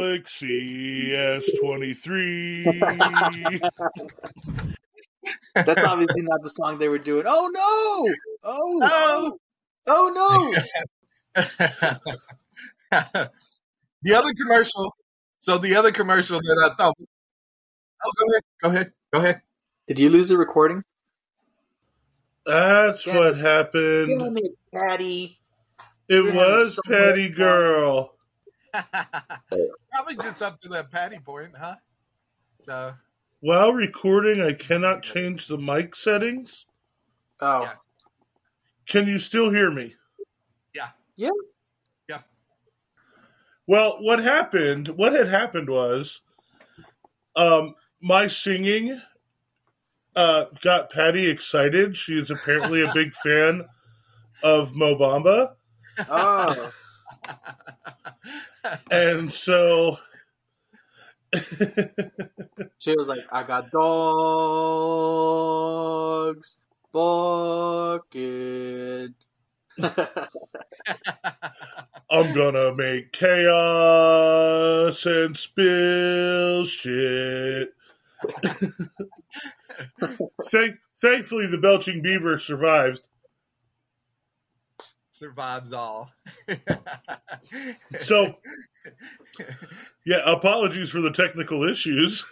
[0.00, 3.60] Galaxy S23.
[5.54, 7.22] That's obviously not the song they were doing.
[7.26, 8.14] Oh no!
[8.44, 9.36] Oh!
[9.86, 10.52] Oh
[11.34, 11.42] no!
[14.02, 14.94] the other commercial.
[15.40, 16.96] So the other commercial that I thought.
[18.04, 18.42] Oh, go ahead.
[18.62, 18.92] Go ahead.
[19.12, 19.42] Go ahead.
[19.88, 20.84] Did you lose the recording?
[22.46, 23.18] That's Yeah.
[23.18, 24.38] what Damn happened.
[24.38, 25.40] it, Patty.
[26.08, 27.46] It You're was so Patty much fun.
[27.46, 28.14] Girl.
[29.92, 31.76] Probably just up to that patty point, huh?
[32.62, 32.94] So
[33.40, 36.66] While recording, I cannot change the mic settings.
[37.40, 37.72] Oh, Yeah.
[38.86, 39.94] Can you still hear me?
[40.74, 40.90] yeah.
[41.16, 41.28] Yeah.
[41.28, 41.30] Yeah.
[43.70, 46.22] Well, what happened, what had happened was
[47.36, 49.00] um, my singing
[50.16, 51.96] uh, got Patty excited.
[51.96, 53.66] She is apparently a big fan
[54.42, 55.54] of Mo Bamba.
[56.08, 56.72] oh,
[58.90, 59.98] And so
[62.80, 64.96] she was like, "I got dogs
[66.90, 68.10] barking."
[72.10, 77.72] I'm gonna make chaos and spill shit.
[80.44, 83.02] Thank, thankfully, the belching beaver survived.
[85.10, 86.10] Survives all.
[88.00, 88.36] So,
[90.06, 92.24] yeah, apologies for the technical issues.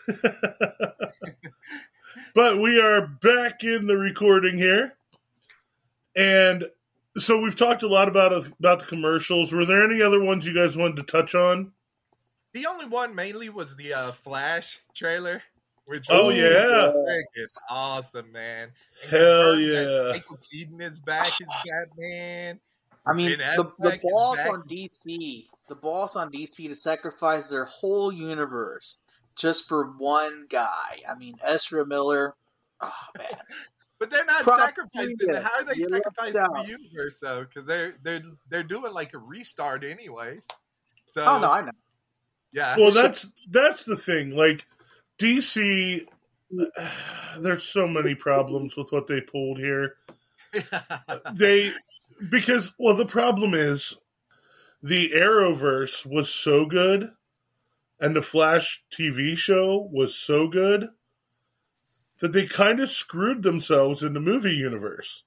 [2.34, 4.94] but we are back in the recording here.
[6.16, 6.64] And
[7.18, 9.52] so we've talked a lot about about the commercials.
[9.52, 11.72] Were there any other ones you guys wanted to touch on?
[12.54, 15.42] the only one mainly was the uh, Flash trailer,
[15.84, 16.92] which Oh, was yeah.
[16.92, 18.70] freaking awesome, man.
[19.02, 20.12] And Hell yeah.
[20.12, 22.58] Michael Keaton is back as Batman.
[23.06, 27.64] I mean, the, the Affleck boss on DC, the boss on DC to sacrifice their
[27.66, 28.98] whole universe
[29.36, 30.98] just for one guy.
[31.08, 32.34] I mean, Ezra Miller.
[32.80, 33.28] Oh man,
[33.98, 35.16] But they're not Prop sacrificing.
[35.18, 35.40] media.
[35.40, 37.44] How are they You left sacrificing the universe though?
[37.44, 40.46] Because they're they're they're doing like a restart anyways.
[41.08, 41.72] So oh no, I know.
[42.52, 44.30] yeah, Well, that's that's the thing.
[44.36, 44.66] Like
[45.18, 46.06] DC,
[47.40, 49.96] there's so many problems with what they pulled here.
[51.34, 51.72] They
[52.30, 53.96] because well, the problem is
[54.80, 57.10] the Arrowverse was so good,
[57.98, 60.88] and the Flash TV show was so good
[62.20, 65.24] that they kind of screwed themselves in the movie universe.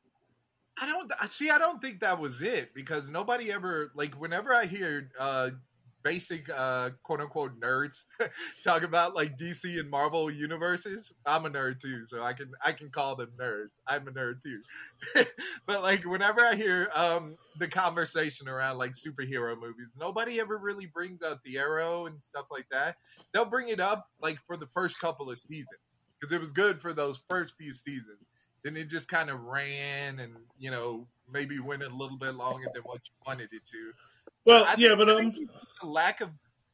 [0.80, 1.50] I don't see.
[1.50, 4.20] I don't think that was it because nobody ever like.
[4.20, 5.52] Whenever I hear uh,
[6.04, 7.98] basic uh, quote unquote nerds
[8.64, 12.72] talk about like DC and Marvel universes, I'm a nerd too, so I can I
[12.72, 13.70] can call them nerds.
[13.86, 15.26] I'm a nerd too.
[15.68, 20.88] but like whenever I hear um, the conversation around like superhero movies, nobody ever really
[20.88, 22.96] brings up the Arrow and stuff like that.
[23.34, 26.80] They'll bring it up like for the first couple of seasons because it was good
[26.82, 28.20] for those first few seasons
[28.64, 32.68] then it just kind of ran and you know maybe went a little bit longer
[32.74, 33.92] than what you wanted it to.
[34.46, 35.50] Well, I yeah, think- but I um, think
[35.82, 36.30] a lack of.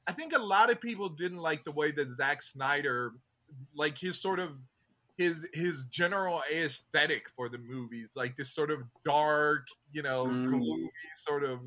[0.07, 3.13] I think a lot of people didn't like the way that Zack Snyder,
[3.75, 4.51] like his sort of
[5.17, 10.45] his his general aesthetic for the movies, like this sort of dark, you know, Mm.
[10.45, 10.89] gloomy
[11.25, 11.61] sort of,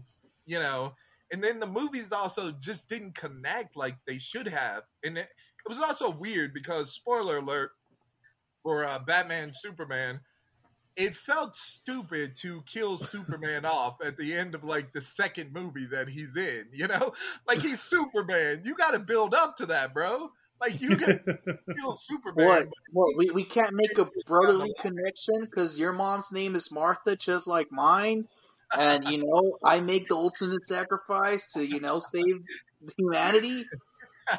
[0.46, 0.94] you know.
[1.32, 5.28] And then the movies also just didn't connect like they should have, and it,
[5.64, 7.70] it was also weird because spoiler alert
[8.62, 10.20] for uh, Batman Superman,
[10.96, 15.86] it felt stupid to kill Superman off at the end of like the second movie
[15.86, 16.66] that he's in.
[16.72, 17.14] You know,
[17.48, 18.62] like he's Superman.
[18.64, 20.30] You got to build up to that, bro.
[20.60, 21.20] Like you can
[21.76, 22.46] kill Superman.
[22.46, 22.64] What?
[22.64, 23.16] but What?
[23.16, 27.68] We, we can't make a brotherly connection because your mom's name is Martha, just like
[27.70, 28.28] mine,
[28.76, 32.40] and you know I make the ultimate sacrifice to you know save
[32.98, 33.64] humanity.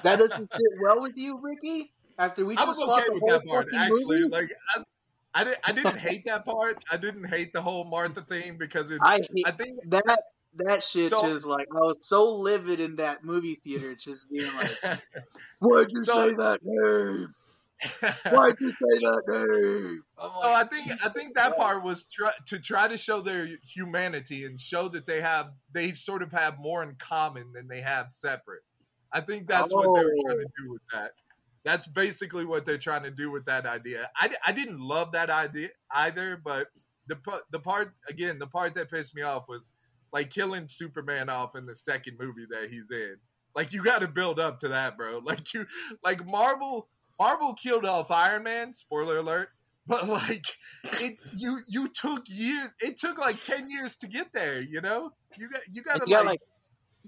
[0.03, 1.91] That doesn't sit well with you, Ricky.
[2.17, 4.19] After we I just okay the with whole that part fucking actually.
[4.21, 4.29] movie.
[4.29, 4.83] Like I,
[5.33, 6.83] I, didn't, I didn't hate that part.
[6.91, 8.99] I didn't hate the whole Martha thing because it's.
[9.03, 10.03] I I, think that.
[10.65, 14.51] That shit So- just like I was so livid in that movie theater, just being
[14.57, 14.77] like,
[15.59, 17.33] "Why'd you So- say that name?
[18.29, 22.31] Why'd you say that name?" I'm So I think I think that part was try,
[22.47, 26.59] to try to show their humanity and show that they have they sort of have
[26.59, 28.63] more in common than they have separate.
[29.13, 30.63] I think that's what they were trying to oh.
[30.63, 31.11] do with that.
[31.63, 34.09] That's basically what they're trying to do with that idea.
[34.15, 36.67] I, I didn't love that idea either, but
[37.07, 37.17] the
[37.51, 39.73] the part again the part that pissed me off was
[40.13, 43.15] like killing Superman off in the second movie that he's in.
[43.55, 45.19] Like you got to build up to that, bro.
[45.25, 45.65] Like you
[46.03, 46.87] like Marvel
[47.19, 48.73] Marvel killed off Iron Man.
[48.73, 49.49] Spoiler alert
[49.87, 50.45] but like
[50.83, 55.11] it you you took years it took like 10 years to get there you know
[55.37, 56.41] you got you got to like, like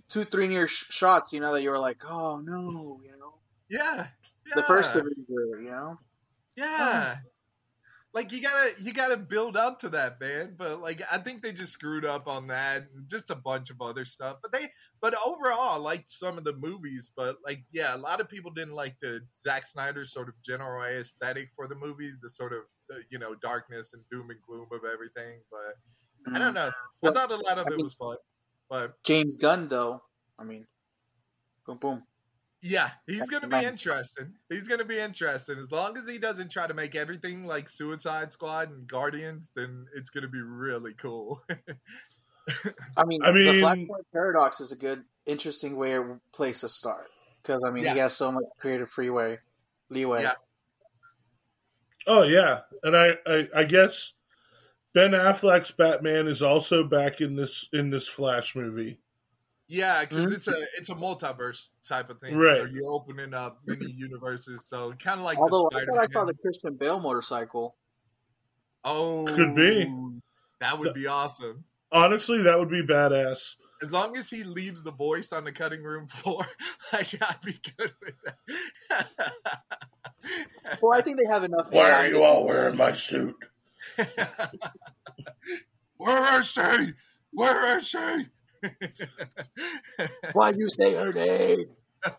[0.10, 3.34] two, three near sh- shots, you know, that you were like, oh no, you know,
[3.70, 4.08] yeah,
[4.48, 6.00] yeah the first Avenger, you know.
[6.56, 7.18] yeah.
[8.14, 10.54] Like you gotta you gotta build up to that man.
[10.56, 13.82] But like i think they just screwed up on that and just a bunch of
[13.82, 14.38] other stuff.
[14.44, 14.70] But they
[15.02, 17.10] but overall i liked some of the movies.
[17.16, 20.84] But like yeah a lot of people didn't like the Zack snyder sort of general
[20.84, 22.60] aesthetic for the movies the sort of
[22.92, 25.40] uh, you know darkness and doom and gloom of everything.
[25.50, 26.72] But i don't know.
[27.04, 28.18] I thought a lot of it was fun
[28.70, 30.02] but James Gunn, though,
[30.38, 30.66] I mean,
[31.66, 32.04] boom, boom.
[32.62, 34.36] Yeah, he's gonna be interesting.
[34.50, 35.60] He's gonna be interesting.
[35.60, 39.86] As long as he doesn't try to make everything like Suicide Squad and Guardians, then
[39.94, 41.42] it's gonna be really cool.
[42.98, 46.70] I mean, I the mean- Flashpoint Paradox is a good, interesting way or place to
[46.70, 47.08] start
[47.42, 49.40] because I mean, he has so much creative freeway,
[49.90, 50.24] leeway.
[50.24, 50.34] Yeah.
[52.08, 54.14] Oh yeah, and I, I I guess
[54.94, 59.00] Ben Affleck's Batman is also back in this in this Flash movie.
[59.68, 60.36] yeah, because Mhm.
[60.36, 62.38] it's a it's a multiverse type of thing.
[62.38, 62.58] Right.
[62.58, 64.66] So you're opening up many universes.
[64.68, 67.76] So kind of like Although the I thought I saw the Christian Bale motorcycle.
[68.84, 69.92] oh Could be.
[70.60, 71.64] That would The- be awesome.
[71.92, 73.56] Honestly, that would be badass.
[73.82, 76.46] As long as he leaves the voice on the cutting room floor,
[76.94, 78.16] like I'd be good with
[78.90, 79.10] that.
[80.82, 81.68] Well, I think they have enough.
[81.72, 83.36] Why AI are you all wearing my suit?
[85.98, 86.94] Where is she?
[87.32, 88.28] Where is she?
[90.34, 91.66] Why'd you say her name?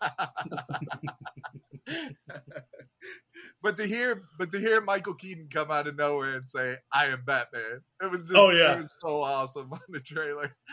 [3.61, 7.07] but to hear, but to hear Michael Keaton come out of nowhere and say, "I
[7.07, 8.75] am Batman," it was just, Oh, yeah.
[8.77, 10.55] it was so awesome on the trailer.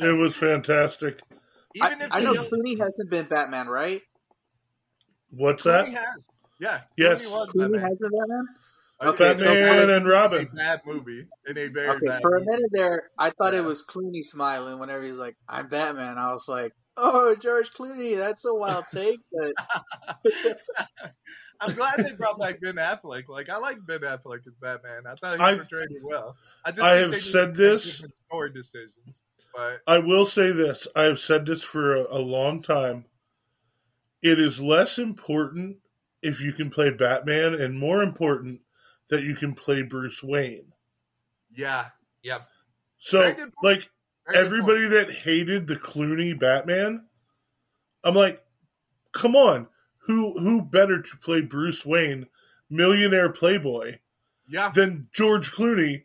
[0.00, 1.20] It was fantastic.
[1.74, 4.00] Even I, if I know the- Clooney hasn't been Batman, right?
[5.28, 5.98] What's Clooney that?
[6.02, 7.26] has, yeah, Yes.
[7.26, 7.80] Clooney was Clooney Batman.
[7.82, 8.46] has been Batman.
[9.00, 10.48] Okay, Okay, so so Batman for- and a Robin.
[10.54, 12.22] bad movie in a very Okay, bad.
[12.22, 13.60] for a minute there, I thought Yeah.
[13.60, 18.16] it was Clooney smiling whenever he's like, "I'm Batman." I was like, "Oh, George Clooney,
[18.16, 19.52] that's a wild take." But
[21.60, 23.24] I'm glad they brought back Ben Affleck.
[23.28, 25.02] Like I like Ben Affleck as Batman.
[25.06, 26.36] I thought he I've- portrayed it well.
[26.64, 27.96] I just I have said this.
[27.98, 29.22] different story decisions,
[29.54, 30.88] but I will say this.
[30.96, 33.04] I have said this for a, a long time.
[34.22, 35.78] It is less important
[36.22, 38.60] if you can play Batman and more important
[39.08, 40.72] that you can play Bruce Wayne.
[41.54, 41.86] yeah,
[42.22, 42.40] yeah.
[42.98, 43.78] So, Very good point.
[43.78, 43.90] like,
[44.32, 47.06] Very everybody that hated the Clooney Batman,
[48.02, 48.44] I'm like,
[49.12, 49.68] come on,
[50.06, 52.26] who who better to play Bruce Wayne,
[52.70, 53.98] millionaire playboy.
[54.48, 56.04] Yeah, than George Clooney,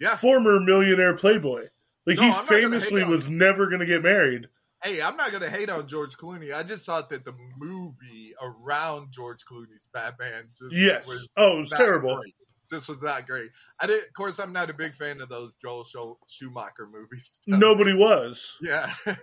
[0.00, 0.16] Yeah.
[0.16, 1.66] former millionaire playboy?
[2.06, 4.48] Like No, he famously on was never going to get married.
[4.82, 6.54] Hey, I'm not gonna hate on George Clooney.
[6.54, 11.06] I just thought that the movie around George Clooney's Batman just Yes.
[11.06, 12.16] was oh, it was terrible.
[12.16, 12.34] great.
[12.68, 13.50] This was not great.
[13.78, 14.02] I did.
[14.04, 15.84] Of course, I'm not a big fan of those Joel
[16.28, 17.30] Schumacher movies.
[17.46, 18.56] Nobody was.
[18.60, 18.92] Yeah.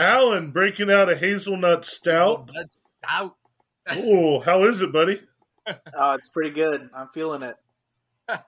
[0.00, 2.50] Alan breaking out a hazelnut stout.
[2.54, 3.36] That's stout.
[3.88, 5.20] Oh, how is it, buddy?
[5.68, 6.88] oh, it's pretty good.
[6.96, 7.56] I'm feeling it.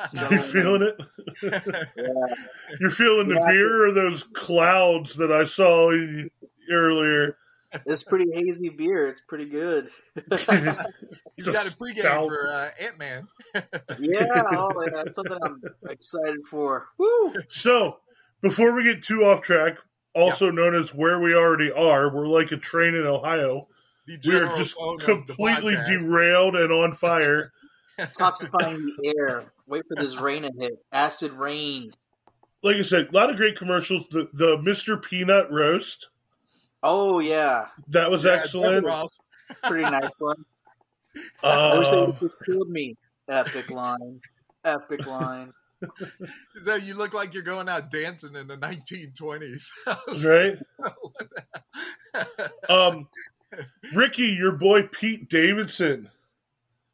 [0.08, 0.96] So, You feeling it?
[1.42, 2.34] Yeah.
[2.78, 3.46] You're feeling the Yeah.
[3.48, 5.90] beer or those clouds that I saw
[6.70, 7.36] earlier?
[7.86, 9.08] It's pretty hazy beer.
[9.08, 9.88] It's pretty good.
[10.14, 12.26] He's It's a got a pregame stout.
[12.28, 13.28] for uh, Ant Man.
[13.98, 16.86] Yeah, oh, yeah, that's something I'm excited for.
[16.98, 17.34] Woo!
[17.48, 17.98] So,
[18.40, 19.78] before we get too off track,
[20.14, 23.68] also known as where we already are, we're like a train in Ohio.
[24.06, 27.52] We are just tone of the completely derailed and on fire.
[27.98, 29.44] Toxifying the air.
[29.66, 30.72] Wait for this rain to hit.
[30.92, 31.92] Acid rain.
[32.62, 34.04] Like I said, a lot of great commercials.
[34.10, 35.00] The the Mr.
[35.00, 36.08] Peanut roast
[36.84, 38.86] Oh yeah, that was Yeah, excellent.
[39.64, 40.44] Pretty nice one.
[41.42, 42.96] I wish they Um, would just killed me.
[43.28, 44.20] Epic line.
[44.64, 45.52] Epic line.
[46.62, 49.66] So you look like you're going out dancing in the 1920s.
[52.14, 52.24] right?
[52.70, 53.08] Um,
[53.92, 56.08] Ricky, your boy Pete Davidson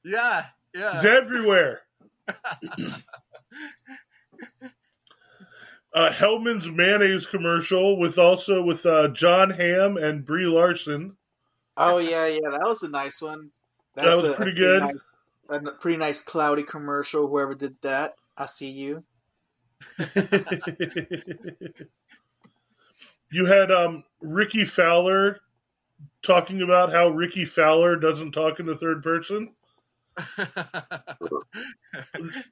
[0.04, 0.94] yeah, yeah.
[0.94, 1.82] He's everywhere.
[5.92, 11.16] Uh, Hellmann's mayonnaise commercial with also with uh, Jon Hamm and Brie Larson.
[11.76, 13.50] Oh yeah, yeah, that was a nice one.
[13.96, 14.82] That was pretty good.
[14.82, 15.10] Nice,
[15.50, 17.26] a pretty nice cloudy commercial.
[17.26, 19.02] Whoever did that, I see you.
[23.32, 25.40] you had um, Rickie Fowler
[26.22, 29.54] talking about how Rickie Fowler doesn't talk in the third person.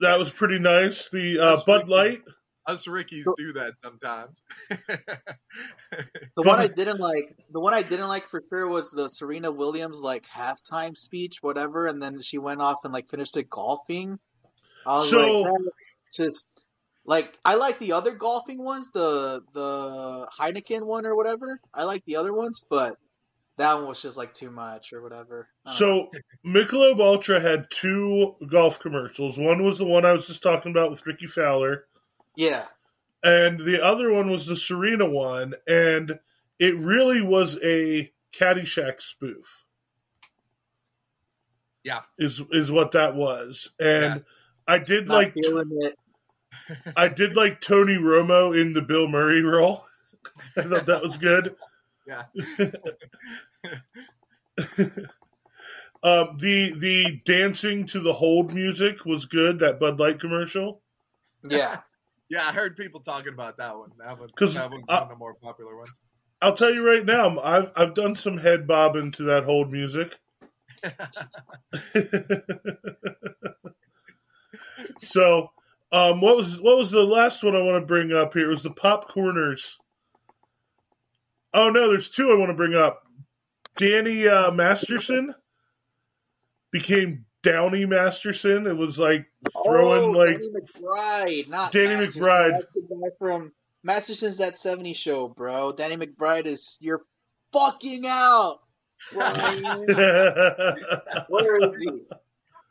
[0.00, 1.08] That was pretty nice.
[1.08, 1.90] The uh, Bud Ricky.
[1.92, 2.22] Light.
[2.68, 4.40] Us Rickies do that sometimes.
[6.36, 9.50] The one I didn't like, the one I didn't like for sure was the Serena
[9.50, 14.18] Williams like halftime speech, whatever, and then she went off and like finished it golfing.
[14.86, 15.52] I was So- like,
[16.12, 16.60] just
[17.04, 21.60] like I like the other golfing ones, the the Heineken one or whatever.
[21.74, 22.96] I like the other ones, but
[23.56, 25.48] that one was just like too much or whatever.
[25.66, 26.08] I don't know.
[26.12, 29.38] So Michelob Ultra had two golf commercials.
[29.38, 31.86] One was the one I was just talking about with Rickie Fowler,
[32.38, 32.66] yeah,
[33.22, 36.20] and the other one was the Serena one, and
[36.58, 39.64] it really was a Caddyshack spoof.
[41.82, 42.02] Yeah.
[42.18, 44.18] is is what that was, and Yeah.
[44.66, 45.34] I did like.
[46.96, 49.84] I did like Tony Romo in the Bill Murray role.
[50.56, 51.56] I thought that was good.
[52.06, 52.24] Yeah.
[56.00, 59.58] Um, the the dancing to the hold music was good.
[59.58, 60.80] That Bud Light commercial.
[61.42, 61.78] Yeah,
[62.30, 63.90] Yeah, I heard people talking about that one.
[63.98, 65.94] That one's, that was uh, one of the more popular ones.
[66.40, 70.18] I'll tell you right now, I've I've done some head bobbing to that hold music.
[75.00, 75.50] so,
[75.90, 78.48] um, what was what was the last one I want to bring up here?
[78.48, 79.76] It was the popcorners.
[81.52, 83.04] Oh no, there's two I want to bring up.
[83.76, 85.34] Danny uh, Masterson
[86.70, 88.66] became Downey Masterson.
[88.66, 89.26] It was like
[89.64, 92.22] throwing oh, like Danny McBride, not Danny Masterson.
[92.22, 92.50] McBride.
[92.52, 95.72] That's the guy from Masterson's that '70s show, bro.
[95.72, 97.02] Danny McBride is you're
[97.52, 98.60] fucking out.
[99.12, 99.32] Where
[101.70, 102.02] is he?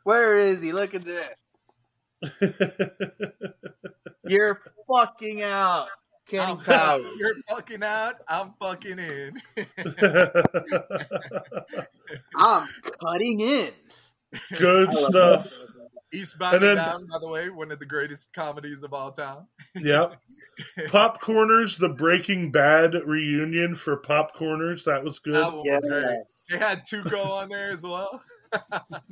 [0.04, 0.72] Where is he?
[0.72, 1.30] Look at this.
[4.26, 4.60] You're
[4.92, 5.88] fucking out.
[6.28, 7.06] Kenny I'm- Powers.
[7.18, 8.16] You're fucking out.
[8.28, 9.40] I'm fucking in.
[12.36, 12.68] I'm
[13.02, 13.70] cutting in.
[14.58, 15.58] Good I love stuff.
[16.10, 19.12] Eastbound And and, then- Down, by the way, one of the greatest comedies of all
[19.12, 19.46] time.
[19.74, 20.18] Yep.
[20.86, 24.84] Popcorners, the Breaking Bad reunion for Popcorners.
[24.84, 25.34] That was good.
[25.34, 26.02] That one was great.
[26.04, 26.46] Yes.
[26.50, 28.22] They had Tuco on there as well.
[28.52, 29.02] that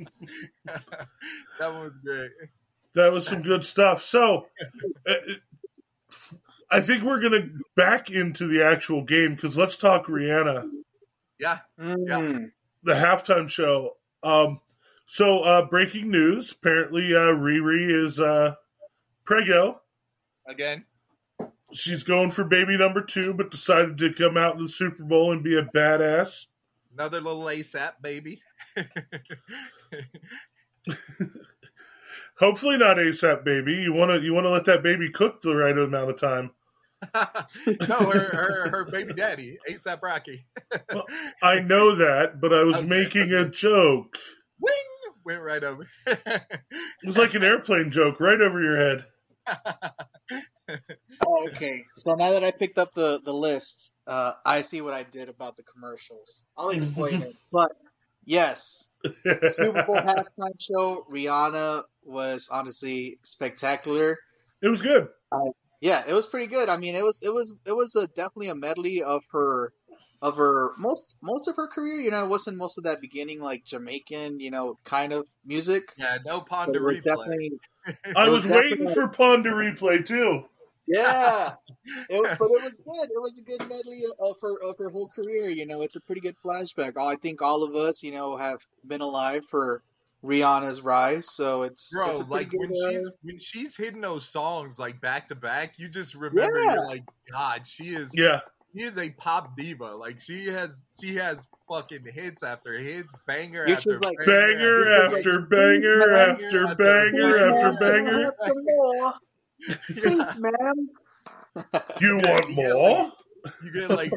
[1.59, 2.31] one was great.
[2.95, 4.01] That was some good stuff.
[4.03, 4.47] So,
[5.07, 5.13] uh,
[6.71, 10.67] I think we're going to back into the actual game because let's talk Rihanna,
[11.39, 12.51] Yeah, Mm.
[12.83, 13.97] the halftime show.
[14.23, 14.59] Um,
[15.07, 18.55] so, uh, breaking news apparently, uh, Riri is uh,
[19.25, 19.81] prego.
[20.45, 20.85] again.
[21.73, 25.31] She's going for baby number two, but decided to come out in the Super Bowl
[25.31, 26.45] and be a badass.
[26.93, 28.41] Another little ASAP baby.
[32.39, 33.73] Hopefully not ASAP baby.
[33.73, 36.51] You want to you want to let that baby cook the right amount of time.
[37.13, 40.45] no, her, her her baby daddy, ASAP Rocky.
[41.41, 42.87] I know that, but I was Okay.
[42.87, 44.15] making a joke.
[44.59, 44.73] Wing!
[45.27, 45.85] Went right over.
[46.05, 49.05] It was like an airplane joke right over your head.
[51.25, 51.85] Oh, okay.
[51.95, 55.29] So now that I picked up the, the list, uh, I see what I did
[55.29, 56.43] about the commercials.
[56.57, 57.35] I'll explain it.
[57.53, 57.71] But
[58.25, 64.17] yes, Super Bowl halftime show, Rihanna was honestly spectacular.
[64.61, 65.07] it was good.
[65.79, 66.67] Yeah, it was pretty good.
[66.67, 69.71] I mean, it was it was it was a, definitely a medley of her
[70.21, 71.99] of her most most of her career.
[71.99, 75.91] You know, it wasn't most of that beginning like Jamaican, you know, kind of music.
[75.97, 77.03] yeah, no But Pon de Replay.
[77.03, 77.51] definitely
[78.15, 80.45] I It was, was waiting for Pon de Replay too.
[80.87, 81.53] Yeah,
[82.09, 83.09] it, was- but it was good.
[83.09, 85.49] It was a good medley of her of her whole career.
[85.49, 86.93] You know, it's a pretty good flashback.
[86.97, 89.81] All I think all of us, you know, have been alive for
[90.23, 91.29] Rihanna's rise.
[91.29, 92.59] So it's Bro, it's a pretty like good.
[92.59, 96.59] when uh, she's when she's hitting those songs like back to back, you just remember
[96.67, 96.73] Yeah.
[96.75, 98.39] you're like, God, she is Yeah,
[98.75, 99.95] she is a pop diva.
[99.95, 100.69] Like she has
[101.01, 105.99] she has fucking hits after hits, banger You're after like- banger It's like- after banger
[105.99, 108.23] Banger after after banger after ma'am, banger.
[108.23, 109.13] have some more,
[109.67, 109.75] Yeah.
[109.87, 110.89] please, ma'am.
[112.01, 113.11] You want more?
[113.63, 114.11] you get like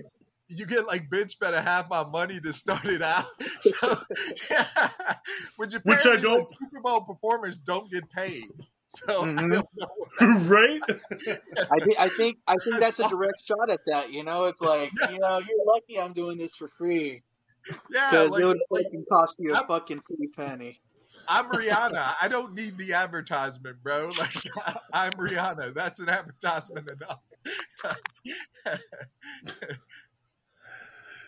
[0.48, 3.24] you get like bitch better have my money to start it out.
[3.62, 3.98] So
[4.50, 4.66] yeah.
[5.56, 8.44] Which Which I don't- like, Super Bowl performers don't get paid.
[9.06, 9.52] So I Mhm.
[9.52, 10.48] don't know.
[10.48, 10.80] right?
[10.88, 14.12] I think I think I think that's a direct shot at that.
[14.12, 17.22] You know, it's like you know, you're lucky I'm doing this for free
[17.88, 20.80] Yeah, because like, it would like, fucking cost you a I'm- fucking pretty penny.
[21.28, 22.14] I'm Rihanna.
[22.22, 23.98] I don't need the advertisement, bro.
[24.18, 25.72] Like I'm Rihanna.
[25.74, 27.20] That's an advertisement enough.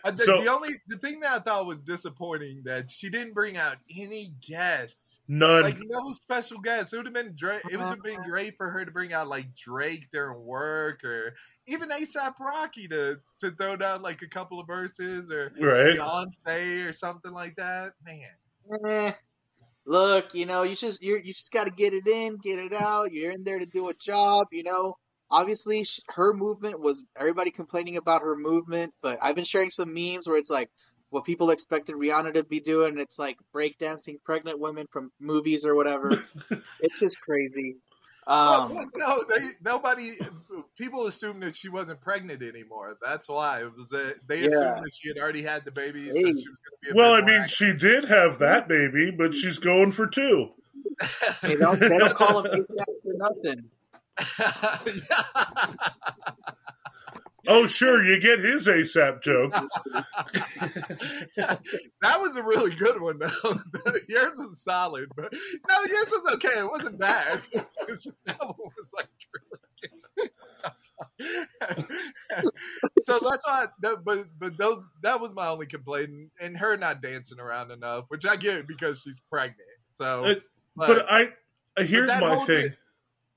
[0.05, 3.33] Uh, the, So- the only the thing that I thought was disappointing that she didn't
[3.33, 5.61] bring out any guests, None.
[5.63, 6.91] like no special guests.
[6.91, 7.61] It would have been Drake.
[7.71, 11.35] It would have been great for her to bring out like Drake during work, or
[11.67, 15.97] even ASAP Rocky to to throw down like a couple of verses, or right?
[15.97, 17.93] Beyonce or something like that.
[18.05, 18.19] Man,
[18.85, 19.11] Eh,
[19.85, 22.73] look, you know, you just you you just got to get it in, get it
[22.73, 23.11] out.
[23.13, 24.97] You're in there to do a job, you know.
[25.31, 29.93] Obviously, sh- her movement was everybody complaining about her movement, but I've been sharing some
[29.93, 30.69] memes where it's like,
[31.09, 32.97] what people expected Rihanna to be doing.
[32.99, 36.09] It's like breakdancing pregnant women from movies or whatever.
[36.79, 37.75] it's just crazy.
[38.25, 40.17] Um, Well, no, they nobody.
[40.77, 42.97] People assumed that she wasn't pregnant anymore.
[43.05, 43.91] That's why it was.
[43.93, 44.47] A, they Yeah.
[44.47, 46.21] assumed that she had already had the baby, so Hey.
[46.21, 46.89] she was going to be.
[46.91, 50.07] A well, I bit more mean, she did have that baby, but she's going for
[50.07, 50.49] two.
[51.01, 51.39] active.
[51.49, 53.65] they don't they don't call him ASAP for nothing.
[57.45, 59.51] Oh, sure, you get his ASAP joke.
[61.35, 63.29] that was a really good one, though.
[64.07, 65.33] yours was solid, but
[65.67, 66.59] no, yours was okay.
[66.59, 67.41] It wasn't bad.
[67.51, 69.59] It's just, that one was like really
[73.01, 73.65] so that's why.
[73.81, 78.05] That, but but those that was my only complaint, and her not dancing around enough,
[78.07, 79.59] which I get because she's pregnant.
[79.95, 80.35] So, Uh,
[80.77, 81.33] But I
[81.75, 82.67] uh, here's that my thing.
[82.67, 82.77] it-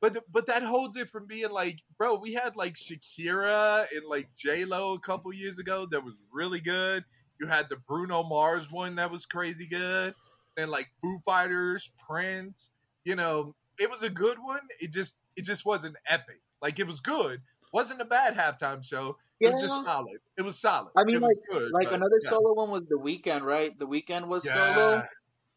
[0.00, 4.28] but but that holds it from being like, bro, we had like Shakira and like
[4.36, 7.04] J Lo a couple years ago that was really good.
[7.40, 10.14] You had the Bruno Mars one that was crazy good,
[10.56, 12.70] and like Foo Fighters, Prince.
[13.04, 14.60] You know, it was a good one.
[14.80, 16.40] It just it just wasn't epic.
[16.62, 17.40] Like it was good.
[17.72, 19.16] wasn't a bad halftime show.
[19.38, 20.18] It was just solid.
[20.38, 20.92] It was solid.
[20.96, 22.30] I mean, was good, Like but, another yeah.
[22.30, 23.78] solo one was the Weeknd, right?
[23.78, 24.74] The Weeknd was Yeah.
[24.74, 25.02] solo.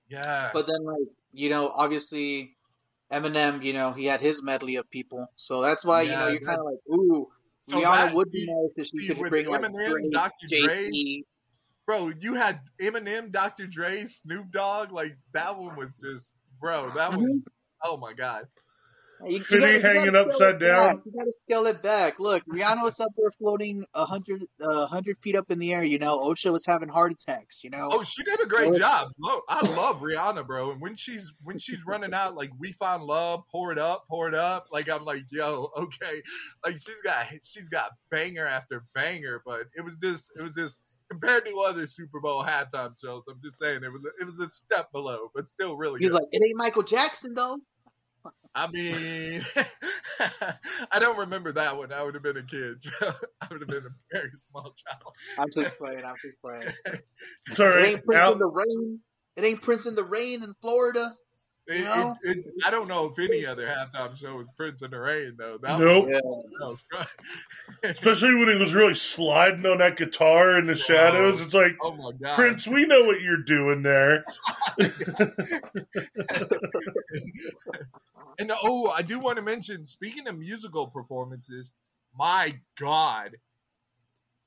[0.09, 0.49] Yeah.
[0.53, 2.57] But then, like, you know, obviously,
[3.11, 5.27] Eminem, you know, he had his medley of people.
[5.35, 7.27] So that's why, you know, you're kind of like, ooh,
[7.63, 10.47] So Rihanna would be nice if she could bring, like, Eminem, Drake, Dr.
[10.47, 10.91] Dre,
[11.85, 13.65] bro, you had Eminem, Dr.
[13.67, 14.91] Dre, Snoop Dogg.
[14.91, 17.41] Like that one was just, bro, that was.
[17.83, 18.45] Oh my god.
[19.25, 21.01] You, you City gotta- you hanging gotta scale upside down.
[21.05, 22.19] You gotta scale it back.
[22.19, 25.83] Look, Rihanna was up there floating a hundred, uh, hundred feet up in the air.
[25.83, 27.63] You know, OSHA was having heart attacks.
[27.63, 29.09] You know, Oh, she did a great Well- job.
[29.19, 30.71] Lo- I love Rihanna, bro.
[30.71, 34.27] And when she's when she's running out, like we find love, pour it up, pour
[34.29, 34.67] it up.
[34.71, 36.21] Like I'm like, yo, okay.
[36.63, 40.79] Like she's got she's got banger after banger, but it was just it was just
[41.09, 43.23] compared to other Super Bowl halftime shows.
[43.27, 46.15] I'm just saying it was it was a step below, but still really he's good.
[46.15, 47.57] like, it ain't Michael Jackson though.
[48.55, 49.45] I mean,
[50.91, 51.93] I don't remember that one.
[51.93, 52.83] I would have been a kid.
[53.01, 55.13] I would have been a very small child.
[55.37, 56.03] I'm just playing.
[56.05, 56.73] I'm just playing.
[57.47, 58.99] It's all It ain't Prince Al- in the rain.
[59.37, 61.11] It ain't Prince in the rain in Florida.
[61.71, 62.15] It, No.
[62.23, 65.35] it, it, I don't know if any other halftime show was Prince in the Rain
[65.37, 65.59] though.
[65.61, 66.07] That Nope.
[66.07, 67.07] Was, that was
[67.83, 71.41] Especially when he was really sliding on that guitar in the shadows.
[71.41, 74.25] It's like, oh my god, Prince, we know what you're doing there.
[78.39, 79.85] And oh, I do want to mention.
[79.85, 81.73] Speaking of musical performances,
[82.17, 83.35] my god,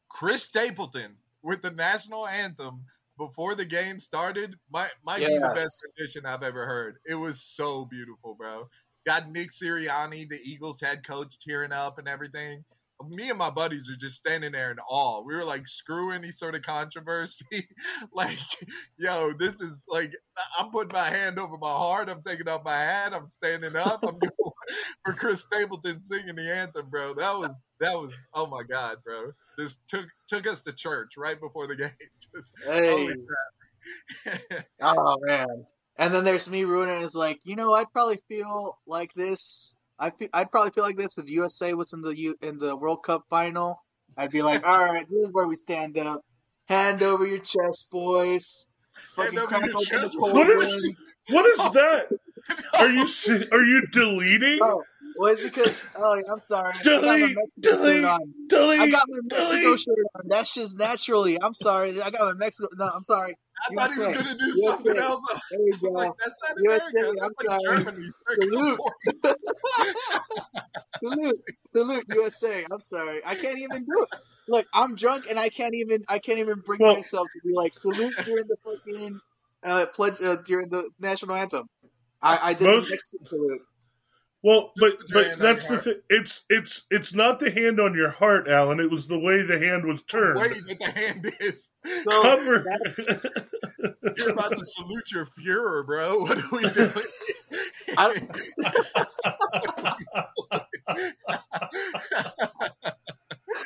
[0.08, 2.86] Chris Stapleton with the national anthem
[3.18, 6.96] before the game started might might be the best rendition I've ever heard.
[7.06, 8.68] It was so beautiful, bro.
[9.06, 12.64] Got Nick Sirianni, the Eagles head coach, tearing up and everything.
[13.10, 15.24] Me and my buddies are just standing there in awe.
[15.26, 17.44] We were like, screw any sort of controversy.
[18.12, 18.38] like,
[18.96, 20.12] yo, this is like,
[20.56, 22.08] I'm putting my hand over my heart.
[22.08, 23.12] I'm taking off my hat.
[23.12, 24.04] I'm standing up.
[24.04, 24.32] I'm doing
[25.04, 27.14] for Chris Stapleton singing the anthem, bro.
[27.14, 29.32] That was that was oh my god, bro.
[29.58, 31.90] This took took us to church right before the game.
[32.34, 32.90] Just, Hey.
[32.90, 33.14] holy
[34.26, 34.40] crap.
[34.80, 35.66] Oh man.
[35.98, 37.04] And then there's me ruining it.
[37.04, 39.76] It's like, you know, I'd probably feel like this.
[39.98, 42.74] I feel, I'd probably feel like this if USA was in the U, in the
[42.76, 43.80] World Cup final.
[44.16, 46.20] I'd be like, all right, this is where we stand up.
[46.66, 48.66] Hand over your chest, boys.
[49.16, 50.32] Fucking Hand over your chest, the boys.
[50.32, 50.96] What cold is- one.
[51.36, 52.18] What is that?
[52.78, 53.07] Are you
[53.53, 54.59] are you deleting?
[54.62, 54.82] Oh,
[55.16, 56.72] well, it's because oh, I'm sorry.
[56.74, 58.03] I got my Delete, Mexico delete.
[58.03, 58.80] shirt on.
[58.80, 59.80] I got my Mexico delete.
[59.80, 60.22] shirt on.
[60.28, 61.38] That's just naturally.
[61.40, 62.01] I'm sorry.
[62.03, 62.68] I got my Mexico.
[62.76, 63.36] No, I'm sorry.
[63.70, 64.66] I thought he was gonna do USA.
[64.66, 65.24] something else.
[65.51, 65.90] There you I was go.
[65.90, 67.20] like, that's not USA, America.
[67.20, 67.84] That's I'm like sorry.
[67.84, 68.09] Germany.
[68.43, 68.80] Salute.
[70.99, 71.36] salute,
[71.66, 72.64] salute, USA.
[72.70, 73.20] I'm sorry.
[73.24, 74.18] I can't even do it.
[74.49, 76.03] Look, I'm drunk and I can't even.
[76.09, 79.20] I can't even bring Well- myself to be like salute during the fucking
[79.64, 81.68] uh, pledge uh, during the national anthem.
[82.22, 83.62] I, I did Most- the Mexican salute.
[84.44, 86.00] Well, but Just put but that's the thing.
[86.10, 88.80] It's it's it's not the hand on your heart, Alan.
[88.80, 90.34] It was the way the hand was turned.
[90.36, 90.66] The way turned.
[90.66, 91.70] that the hand is.
[91.86, 92.64] So Cover.
[94.16, 96.18] You're about to salute your Fuhrer, bro.
[96.22, 96.92] What are we doing?
[97.96, 98.20] I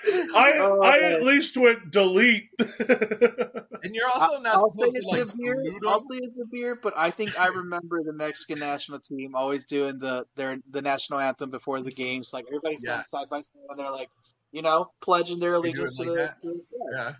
[0.37, 1.13] I Oh, I man.
[1.15, 2.49] at least went delete.
[2.59, 5.57] and you're also not I'll say supposed to it's like a beer.
[5.89, 9.65] I'll say it's a beer, but I think I remember the Mexican national team always
[9.65, 12.33] doing the their the national anthem before the games.
[12.33, 14.11] Like everybody stands side by side and they're like,
[14.53, 16.61] you know, pledging their allegiance to like the, to
[16.93, 17.15] flag.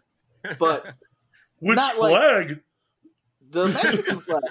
[0.45, 0.55] Yeah.
[0.59, 0.95] But
[1.61, 2.61] Which Not like- flag?
[3.49, 4.43] the Mexican flag,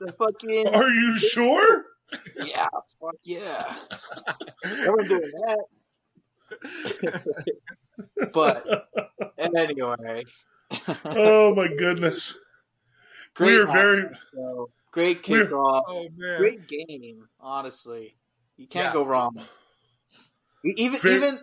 [0.00, 1.84] the fucking Are you sure?
[2.44, 2.66] yeah,
[3.00, 3.72] fuck yeah,
[4.64, 5.64] everyone doing that.
[8.32, 8.66] But
[9.54, 10.24] anyway,
[11.04, 12.36] Oh my goodness.
[13.34, 14.70] Great we are very offense, though.
[14.92, 15.82] great kickoff.
[15.86, 16.38] Oh man.
[16.38, 18.16] Great game, honestly.
[18.56, 18.92] You can't Yeah.
[18.92, 19.32] go wrong.
[20.64, 21.38] Even Fair- even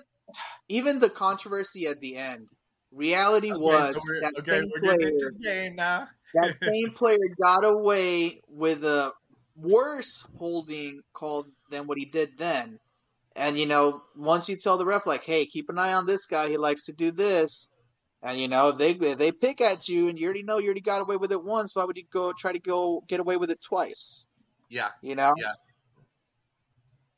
[0.69, 2.49] even the controversy at the end.
[2.91, 6.07] Reality Okay, was so we're, that okay, same we're player into game now.
[6.33, 9.11] that same player got away with a
[9.55, 12.79] worse holding call than what he did then.
[13.37, 16.25] And you know, once you tell the ref like, "Hey, keep an eye on this
[16.25, 16.49] guy.
[16.49, 17.69] He likes to do this,"
[18.23, 21.01] and you know they they pick at you, and you already know you already got
[21.01, 21.75] away with it once.
[21.75, 24.27] Why would you go try to go get away with it twice?
[24.69, 25.53] Yeah, You know, Yeah.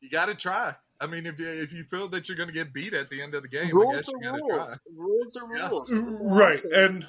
[0.01, 0.75] you got to try.
[1.01, 3.21] I mean, if you if you feel that you're going to get beat at the
[3.21, 4.47] end of the game, I rules guess are you rules.
[4.49, 4.75] try.
[4.93, 5.69] Rules are Yeah.
[5.69, 6.03] rules.
[6.21, 6.61] right.
[6.75, 7.07] And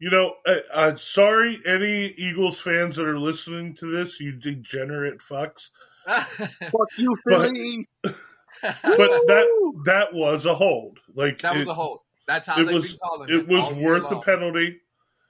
[0.00, 5.18] you know, uh, uh, sorry, any Eagles fans that are listening to this, you degenerate
[5.20, 5.70] fucks.
[6.06, 7.86] fuck you, Philly.
[8.02, 8.14] But
[8.62, 10.98] that that was a hold.
[11.14, 12.00] Like that was it, a hold.
[12.26, 13.34] That's how it they've was- calling it.
[13.34, 14.80] it was worth the penalty.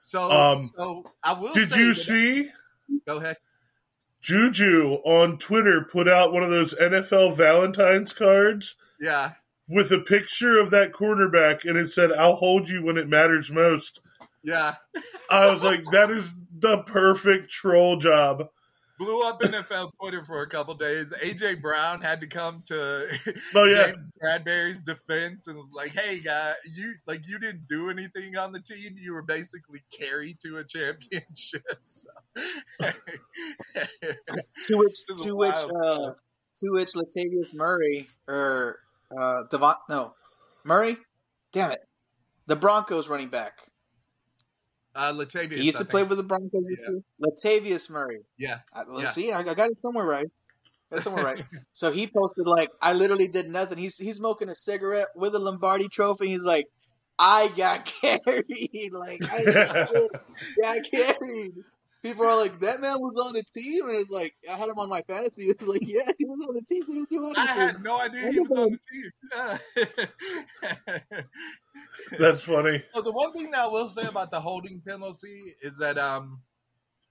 [0.02, 1.52] So, Um, so I will.
[1.52, 2.50] Did you see?
[3.06, 3.36] Go ahead.
[4.20, 9.32] Juju on Twitter put out one of those NFL Valentine's cards Yeah,
[9.68, 13.50] with a picture of that quarterback, and it said, "I'll hold you when it matters
[13.50, 14.00] most."
[14.42, 14.74] yeah.
[15.30, 18.48] I was like, "That is the perfect troll job."
[19.02, 21.12] Blew up NFL Twitter for a couple days.
[21.12, 23.06] AJ Brown had to come to
[23.54, 27.90] Oh yeah, James Bradberry's defense and was like, "Hey, guy, you like you didn't do
[27.90, 28.94] anything on the team.
[28.96, 32.08] You were basically carried to a championship." So.
[34.64, 36.10] To which, This is to which, uh,
[36.56, 38.78] to which Latavius Murray or
[39.16, 40.14] uh, Devon, no,
[40.64, 40.96] Murray,
[41.52, 41.80] damn it,
[42.46, 43.58] the Broncos running back.
[44.94, 46.68] Uh, Latavius, He used to play with the Broncos.
[46.70, 47.00] Yeah.
[47.26, 48.20] Latavius Murray.
[48.38, 49.10] Yeah, I, let's Yeah.
[49.10, 50.26] see, I, I got it somewhere right.
[50.90, 51.44] It somewhere right.
[51.72, 53.78] So he posted like, I literally did nothing.
[53.78, 56.28] He's he's smoking a cigarette with a Lombardi trophy.
[56.28, 56.66] He's like,
[57.18, 58.90] I got carried.
[58.92, 61.52] Like I got carried.
[62.02, 64.76] People are like, that man was on the team, and it's like, I had him
[64.76, 65.44] on my fantasy.
[65.44, 66.82] It's like, yeah, he was on the team.
[66.84, 67.44] He didn't do anything.
[67.48, 68.78] I had no idea he was on the
[71.14, 71.28] team.
[72.18, 72.82] That's funny.
[72.94, 76.40] So the one thing that I will say about the holding penalty is that um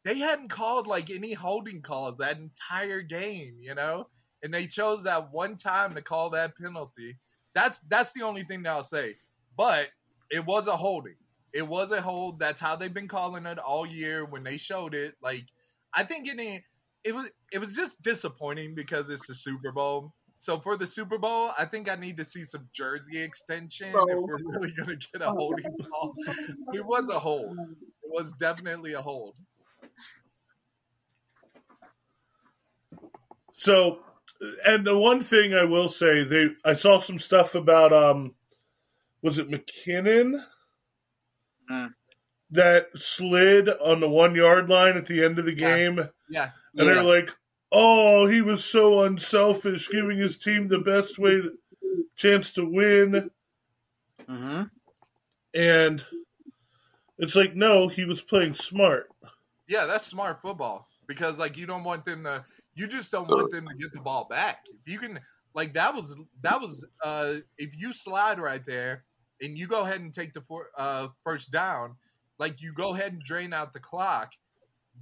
[0.04, 4.08] they hadn't called like any holding calls that entire game, you know,
[4.44, 7.18] and they chose that one time to call that penalty.
[7.54, 9.16] That's that's the only thing that I'll say.
[9.58, 9.90] But
[10.30, 11.16] it was a holding.
[11.54, 12.40] It was a hold.
[12.40, 14.26] That's how they've been calling it all year.
[14.26, 15.46] When they showed it, like
[15.94, 16.64] I think any
[17.04, 20.14] it was it was just disappointing because it's the Super Bowl.
[20.42, 23.96] So for the Super Bowl, I think I need to see some jersey extension if
[24.18, 26.16] we're really gonna get a holding call.
[26.74, 27.60] It was a hold.
[27.60, 29.36] It was definitely a hold.
[33.52, 34.00] So,
[34.66, 38.34] and the one thing I will say, they I saw some stuff about um,
[39.22, 40.44] was it McKinnon
[41.70, 41.94] Mm.
[42.50, 46.00] that slid on the one yard line at the end of the game?
[46.00, 46.00] Yeah.
[46.00, 46.10] game, and
[46.88, 46.94] Yeah.
[46.96, 47.30] they're like,
[47.72, 51.58] "Oh, he was so unselfish, giving his team the best way to,
[52.16, 53.32] chance to win,"
[54.30, 54.64] Mm-hmm.
[55.54, 56.06] and
[57.18, 59.10] it's like, no, he was playing smart.
[59.68, 63.52] Yeah, that's smart football because like you don't want them to you just don't want
[63.52, 64.66] them to get the ball back.
[64.86, 65.20] If you can
[65.54, 69.04] like that was that was uh if you slide right there
[69.42, 71.96] and you go ahead and take the for, uh first down,
[72.40, 74.34] like you go ahead and drain out the clock.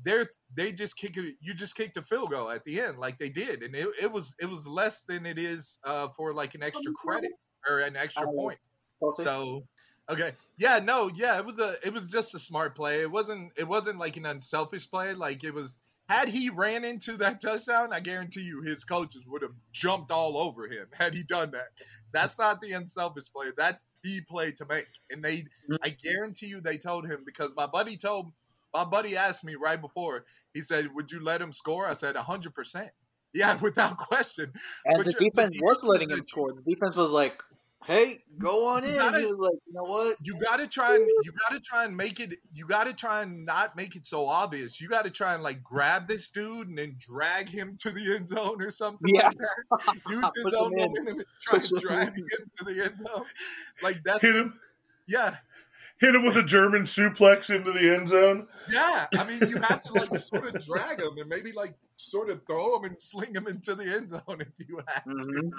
[0.04, 3.18] They're they just kick it you just kick the field goal at the end like
[3.18, 6.56] they did and it, it was it was less than it is uh for like
[6.56, 7.32] an extra credit
[7.68, 8.60] or an extra Oh, point.
[9.12, 9.64] So
[10.10, 10.34] okay.
[10.58, 13.02] Yeah, no, yeah, it was a it was just a smart play.
[13.02, 15.14] It wasn't it wasn't like an unselfish play.
[15.14, 19.43] Like it was had he ran into that touchdown, I guarantee you his coaches would
[19.43, 21.68] have jumped all over him had he done that.
[22.12, 23.47] That's not the unselfish play.
[23.56, 24.88] That's the play to make.
[25.10, 25.45] And they
[25.84, 28.32] I guarantee you they told him because my buddy told
[28.74, 30.26] my buddy asked me right before.
[30.54, 32.90] He said, "Would you let him score?" I said, "100%."
[33.32, 34.52] Yeah, without question.
[34.86, 36.52] and but the you're- defense the was letting him score.
[36.52, 37.40] The defense was like,
[37.86, 40.18] "Hey, go on in." gotta- he was like, "You know what?
[40.24, 43.76] you gotta try and you gotta try and make it you gotta try and not
[43.76, 44.82] make it so obvious.
[44.82, 48.28] You gotta try and like grab this dude and then drag him to the end
[48.30, 49.28] zone or something Yeah.
[49.28, 49.96] like that.
[50.10, 52.16] Use his own momentum and try Push and him drag in.
[52.24, 53.26] him to the end zone.
[53.84, 54.52] Like that's Hit him,
[55.08, 55.36] yeah.
[56.00, 58.47] Hit him with a German suplex into the end zone.
[58.70, 59.08] Yeah.
[59.18, 62.45] I mean you have to like sort of drag him and maybe like sort of
[62.45, 65.10] throw him and sling him into the end zone if you have to.
[65.10, 65.52] Mhm.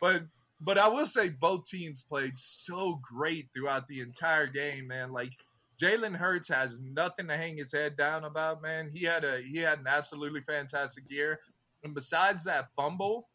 [0.00, 0.22] But
[0.60, 5.12] but I will say both teams played so great throughout the entire game, man.
[5.12, 5.32] Like
[5.80, 8.90] Jalen Hurts has nothing to hang his head down about, man.
[8.94, 11.40] He had a he had an absolutely fantastic year.
[11.82, 13.28] And besides that fumble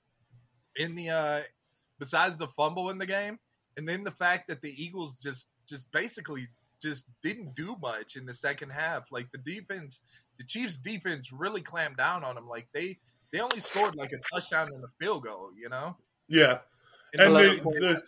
[0.78, 1.42] in the uh
[2.00, 3.40] besides the fumble in the game,
[3.76, 6.48] and then the fact that the Eagles just just basically
[6.82, 9.12] just didn't do much in the second half.
[9.12, 10.02] Like the defense,
[10.38, 12.48] the Chiefs defense really clamped down on them.
[12.48, 12.98] Like they
[13.32, 15.96] they only scored like a touchdown and a field goal, you know.
[16.28, 16.60] Yeah,
[17.14, 18.02] And and they, the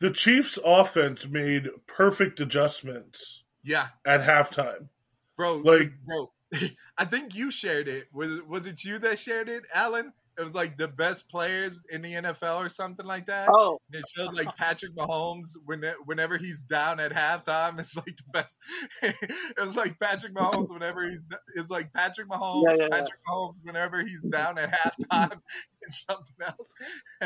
[0.00, 4.88] the Chiefs' offense made perfect adjustments yeah, at halftime.
[5.36, 6.30] bro, Like- bro.
[6.98, 8.06] I think you shared it.
[8.12, 10.12] Was was it you that shared it, Alan?
[10.36, 13.48] It was like the best players in the NFL or something like that.
[13.52, 18.16] Oh, And it showed like Patrick Mahomes when whenever he's down at halftime, it's like
[18.16, 18.58] the best.
[19.02, 21.24] it was like Patrick Mahomes whenever he's
[21.54, 22.88] it's like Patrick Mahomes, Yeah, yeah, yeah.
[22.88, 25.30] Patrick Mahomes whenever he's down at halftime
[25.82, 26.68] and something else.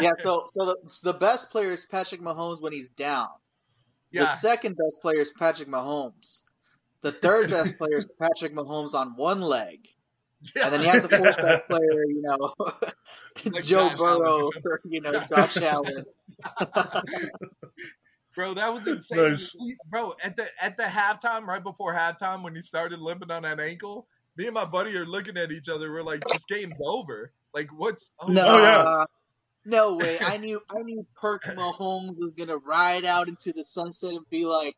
[0.00, 0.12] yeah.
[0.14, 3.28] So, so the, so the best player is Patrick Mahomes when he's down.
[4.11, 6.42] yeah, The second best player is Patrick Mahomes.
[7.00, 9.86] The third best player is Patrick Mahomes on one leg.
[10.55, 10.64] Yeah.
[10.66, 12.55] And then you have the fourth best player, you know,
[13.53, 16.05] Like Joe Josh Burrow, or, you know, Josh Allen.
[18.34, 19.18] bro, that was insane.
[19.32, 19.55] Nice.
[19.89, 23.61] Bro, at the at the halftime, right before halftime, when he started limping on that
[23.61, 25.91] ankle, me and my buddy are looking at each other.
[25.93, 28.11] We're like, "This game's over." Like, what's?
[28.20, 29.05] Oh, No, Oh, yeah.
[29.64, 30.18] no way.
[30.20, 34.45] I knew I knew Perk Mahomes was gonna ride out into the sunset and be
[34.45, 34.76] like,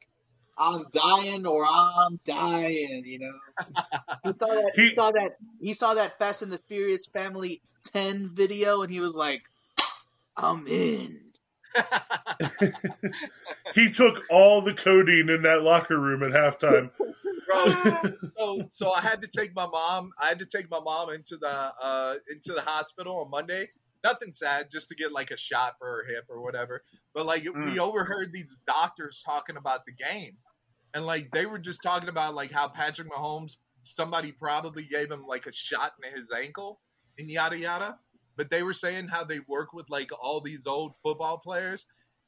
[0.61, 3.65] "I'm dying" or "I'm dying." You know,
[4.25, 4.73] he saw that.
[4.77, 5.33] He, He- saw that.
[5.61, 9.43] He saw that Fast and the Furious Family Ten video, and he was like,
[10.37, 11.21] "I'm in."
[13.75, 16.91] He took all the codeine in that locker room at halftime.
[17.47, 18.13] bro.
[18.37, 20.11] so, so I had to take my mom.
[20.21, 23.69] I had to take my mom into the uh, into the hospital on Monday.
[24.03, 26.83] Nothing sad, just to get like a shot for her hip or whatever.
[27.15, 30.37] But like we overheard these doctors talking about the game,
[30.95, 35.26] and like they were just talking about like how Patrick Mahomes, somebody probably gave him
[35.26, 36.80] like a shot in his ankle,
[37.18, 37.99] and yada yada.
[38.36, 41.86] But they were saying how they work with like all these old football players,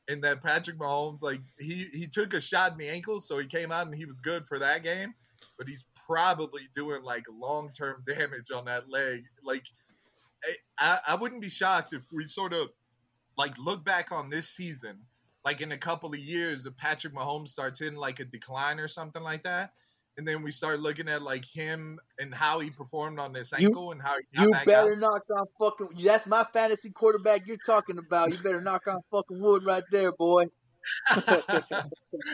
[0.08, 3.46] and that Patrick Mahomes like he he took a shot in the ankle, so he
[3.46, 5.14] came out and he was good for that game.
[5.58, 9.22] But he's probably doing like long term damage on that leg.
[9.44, 9.64] Like
[10.78, 12.68] I, I wouldn't be shocked if we sort of
[13.38, 14.98] like look back on this season,
[15.44, 18.88] like in a couple of years, if Patrick Mahomes starts in like a decline or
[18.88, 19.72] something like that.
[20.18, 23.68] And then we start looking at like him and how he performed on this You-
[23.68, 24.98] ankle and how he got You better out.
[24.98, 26.04] knock on fucking.
[26.04, 28.30] That's my fantasy quarterback you're talking about.
[28.30, 30.44] You better knock on fucking wood right there, boy.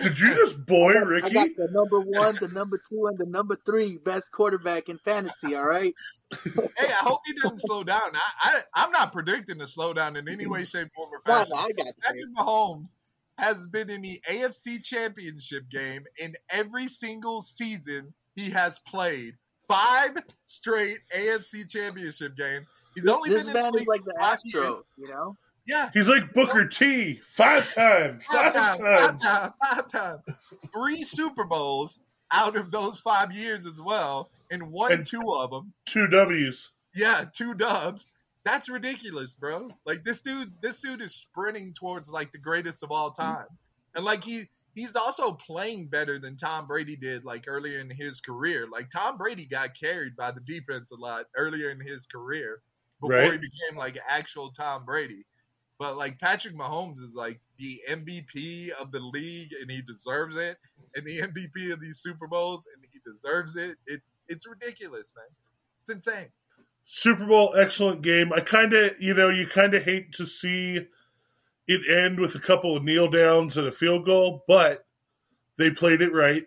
[0.03, 1.27] Did you just boy Ricky?
[1.27, 1.55] I got Ricky?
[1.59, 5.55] the number one, the number two, and the number three best quarterback in fantasy.
[5.55, 5.95] All right.
[6.45, 8.01] hey, I hope he doesn't slow down.
[8.15, 11.53] I, I I'm not predicting a slowdown in any way, shape, form, or No, fashion.
[11.55, 11.87] no, I got.
[12.03, 12.95] Patrick Mahomes
[13.39, 19.35] has been in the AFC Championship game in every single season he has played.
[19.69, 22.67] Five straight AFC Championship games.
[22.95, 24.65] He's only This been in man the is like the for five years.
[24.65, 25.37] Astros, you know.
[25.69, 27.21] Yeah, He's like Booker T.
[27.23, 28.25] Five times.
[28.25, 29.23] five Five times, five times.
[29.23, 30.23] times, five times.
[30.73, 32.01] Three Super Bowls
[32.33, 35.73] out of those five years as well, and one And- two of them.
[35.85, 36.71] Two W's.
[36.95, 38.07] Yeah, two dubs.
[38.45, 39.69] That's ridiculous, bro.
[39.85, 43.23] Like this dude, this dude is sprinting towards like the greatest of all mm-hmm.
[43.23, 43.47] time,
[43.95, 48.21] and like he he's also playing better than Tom Brady did like earlier in his
[48.23, 48.67] career.
[48.73, 52.63] Like Tom Brady got carried by the defense a lot earlier in his career
[53.01, 53.33] before Right.
[53.33, 55.25] he became like actual Tom Brady.
[55.79, 60.59] But like Patrick Mahomes is like the MVP of the league, and he deserves it,
[60.97, 63.77] and the MVP of these Super Bowls, and he deserves it.
[63.87, 65.27] It's it's ridiculous, man.
[65.83, 66.29] It's insane.
[66.85, 68.33] Super Bowl, excellent game.
[68.33, 70.87] I kind of, you know, you kind of hate to see
[71.67, 74.87] it end with a couple of kneel downs and a field goal, but
[75.59, 76.45] they played it right.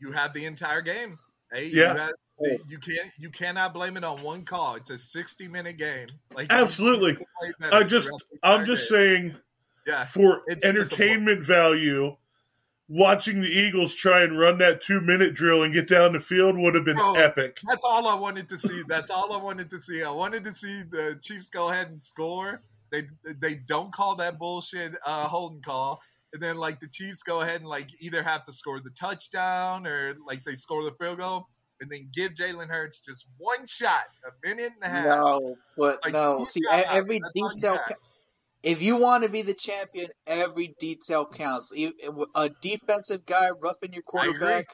[0.00, 1.18] you had the entire game.
[1.52, 1.92] Hey, Yeah.
[1.92, 4.74] you, have, you can't you cannot blame it on one call.
[4.76, 6.06] It's a sixty minute game.
[6.34, 7.12] Like Absolutely.
[7.12, 8.10] you play better I just,
[8.42, 9.36] I'm just saying,
[9.86, 10.04] yeah.
[10.04, 12.16] for entertainment value,
[12.88, 16.56] watching the Eagles try and run that two minute drill and get down the field
[16.56, 17.60] would have been Bro, epic.
[17.66, 18.82] That's all I wanted to see.
[18.88, 20.02] That's all I wanted to see.
[20.02, 22.62] I wanted to see the Chiefs go ahead and score.
[22.90, 23.04] They
[23.40, 26.00] they don't call that bullshit uh, holding call,
[26.32, 29.86] and then like the Chiefs go ahead and like either have to score the touchdown
[29.86, 31.46] or like they score the field goal,
[31.80, 35.04] and then give Jalen Hurts just one shot, a minute and a half.
[35.06, 36.44] No, but Like, no.
[36.44, 37.78] See, got every That's all you detail.
[37.78, 37.94] ca-
[38.62, 41.72] If you want to be the champion, every detail counts.
[42.34, 44.66] A defensive guy roughing your quarterback,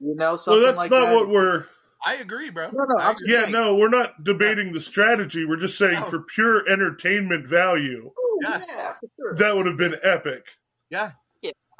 [0.00, 1.16] you know, something Well, something that's like not that.
[1.16, 1.66] what we're.
[2.06, 2.66] I agree, bro.
[2.70, 3.32] No, no, I I'm agree.
[3.32, 3.52] Yeah, saying.
[3.52, 5.44] no, we're not debating the strategy.
[5.46, 6.02] We're just saying No.
[6.02, 8.66] for pure entertainment value, Ooh, Yes.
[8.70, 9.34] Yeah, for sure.
[9.36, 10.46] that would have been epic.
[10.90, 11.12] Yeah.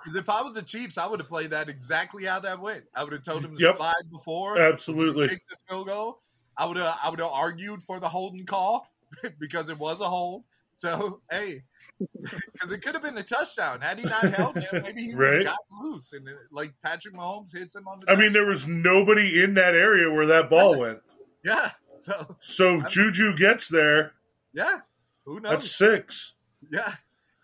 [0.04, 2.84] Because if I was the Chiefs, I would have played that exactly how that went.
[2.94, 3.76] I would have told him to Yep.
[3.76, 5.28] slide before, Absolutely.
[5.28, 6.20] kick the field goal.
[6.58, 8.86] I would have I would have argued for the holding call
[9.40, 10.44] because it was a hold.
[10.74, 11.62] So hey,
[12.20, 14.82] because it could have been a touchdown had he not held him.
[14.82, 15.42] Maybe he Right.
[15.42, 18.10] gotten loose, and like Patrick Mahomes hits him on the.
[18.12, 21.00] I mean, there was nobody in that area where that ball went.
[21.42, 21.70] yeah.
[21.96, 24.12] So So if Juju gets there,
[24.52, 24.80] yeah,
[25.24, 25.52] who knows?
[25.52, 26.34] that's six.
[26.70, 26.94] yeah.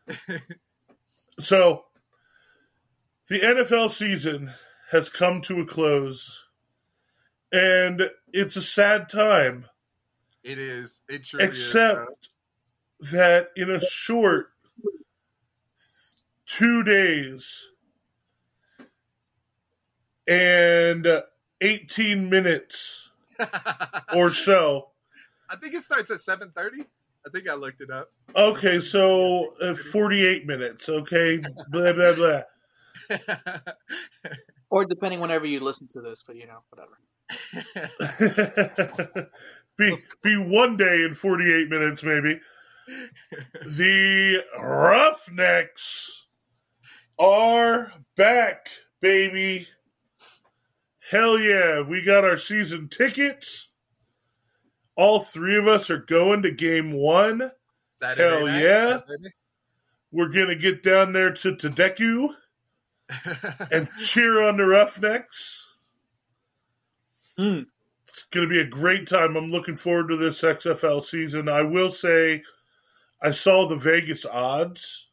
[1.39, 1.85] So
[3.31, 4.53] the NFL season
[4.91, 6.43] has come to a close,
[7.53, 9.67] and it's a sad time.
[10.43, 11.01] It is.
[11.09, 11.49] It sure is.
[11.49, 12.29] except
[13.01, 13.11] bro.
[13.13, 14.49] that in a short
[16.45, 17.71] two days
[20.27, 21.07] and
[21.61, 23.11] 18 minutes
[24.17, 24.89] or so
[25.49, 26.83] I think it starts at seven thirty.
[27.25, 28.11] I think I looked it up.
[28.35, 32.43] okay so uh, 48 minutes okay blah blah blah
[34.71, 36.97] Or depending whenever you listen to this, but you know, whatever.
[39.77, 42.41] be be one day in 48 minutes maybe
[43.63, 46.27] the roughnecks
[47.21, 48.67] are back
[49.01, 49.69] baby
[51.13, 53.69] hell yeah we got our season tickets
[54.97, 57.53] all three of us are going to game one
[57.91, 58.99] Saturday Hell night, yeah.
[59.07, 59.31] Saturday.
[60.11, 62.35] we're gonna get down there to TDECU
[63.71, 65.67] and cheer on the roughnecks
[67.37, 67.61] Hmm.
[68.07, 69.37] It's going to be a great time.
[69.37, 71.49] I'm looking forward to this XFL season.
[71.49, 72.43] I will say,
[73.23, 75.07] I saw the Vegas odds,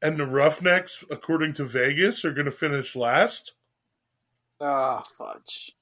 [0.00, 3.52] and the Roughnecks, according to Vegas, are going to finish last,
[4.62, 5.72] Ah, fudge.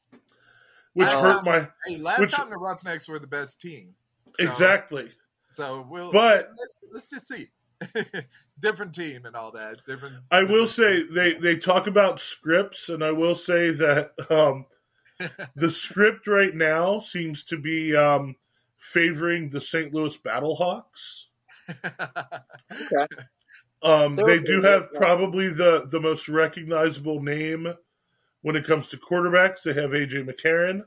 [0.95, 1.21] which Wow.
[1.23, 3.95] hurt my hey, last Which- time the Roughnecks were the best team.
[4.35, 5.13] So- exactly.
[5.53, 6.11] So we'll.
[6.11, 7.51] But- let's, let's just see.
[8.61, 9.76] Different team and all that.
[9.87, 10.16] Different.
[10.31, 14.66] I will say they they talk about scripts, and I will say that um,
[15.57, 18.37] the script right now seems to be um,
[18.79, 19.93] favoring the St.
[19.93, 21.26] Louis Battlehawks.
[21.68, 23.07] okay.
[23.83, 24.70] Um, They're they do yeah.
[24.70, 27.74] have probably the, the most recognizable name
[28.43, 29.62] when it comes to quarterbacks.
[29.62, 30.83] They have AJ McCarron.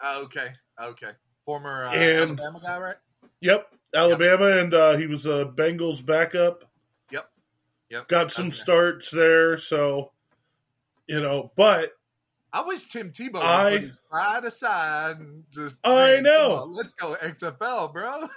[0.00, 0.48] Oh, okay.
[0.80, 1.12] Okay.
[1.46, 2.96] Former uh, And- Alabama guy, right?
[3.40, 6.64] Yep, Alabama, and uh, he was a Bengals backup.
[7.10, 7.30] Yep.
[7.90, 8.08] Yep.
[8.08, 8.54] Got some Okay.
[8.54, 10.12] starts there, so
[11.06, 11.52] you know.
[11.56, 11.90] But
[12.52, 15.86] I wish Tim Tebow would I- put his pride aside and just.
[15.86, 16.56] I man, know.
[16.62, 18.28] on, let's go XFL, bro.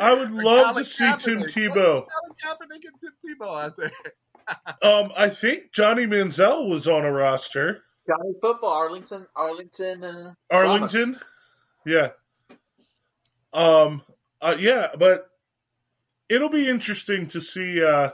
[0.00, 1.74] I would love Colin to see Tim Tebow.
[2.06, 3.90] Colin Kaepernick and Tim Tebow out there.
[4.82, 7.84] Um, I think Johnny Manziel was on a roster.
[8.08, 11.20] Johnny Football, Arlington, Arlington, uh, Arlington,
[11.86, 12.08] yeah.
[13.52, 14.02] Um,
[14.40, 15.30] uh, yeah, but
[16.28, 18.10] it'll be interesting to see uh,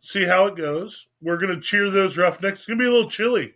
[0.00, 1.08] see how it goes.
[1.20, 2.60] We're gonna cheer those Roughnecks.
[2.60, 3.54] It's gonna be a little chilly.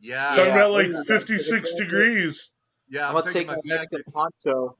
[0.00, 0.28] Yeah.
[0.30, 0.52] Talking Yeah.
[0.52, 1.02] about like Yeah.
[1.06, 2.50] fifty six degrees.
[2.88, 3.08] Yeah.
[3.08, 4.14] I'm, I'm, gonna take my my Mexican jacket.
[4.14, 4.76] poncho.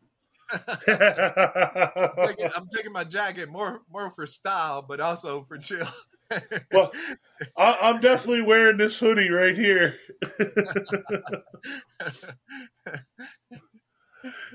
[0.52, 5.86] I'm taking, I'm taking my jacket more more for style, but also for chill.
[6.72, 6.92] well,
[7.56, 9.96] I, I'm definitely wearing this hoodie right here.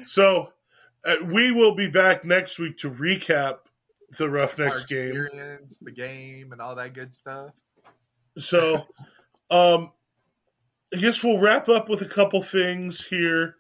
[0.05, 0.51] so
[1.26, 3.60] we will be back next week to recap
[4.18, 5.10] the Roughnecks game.
[5.10, 7.52] experience, the game, and all that good stuff.
[8.38, 8.88] So,
[9.52, 9.91] um,
[10.93, 13.56] I guess we'll wrap up with a couple things here.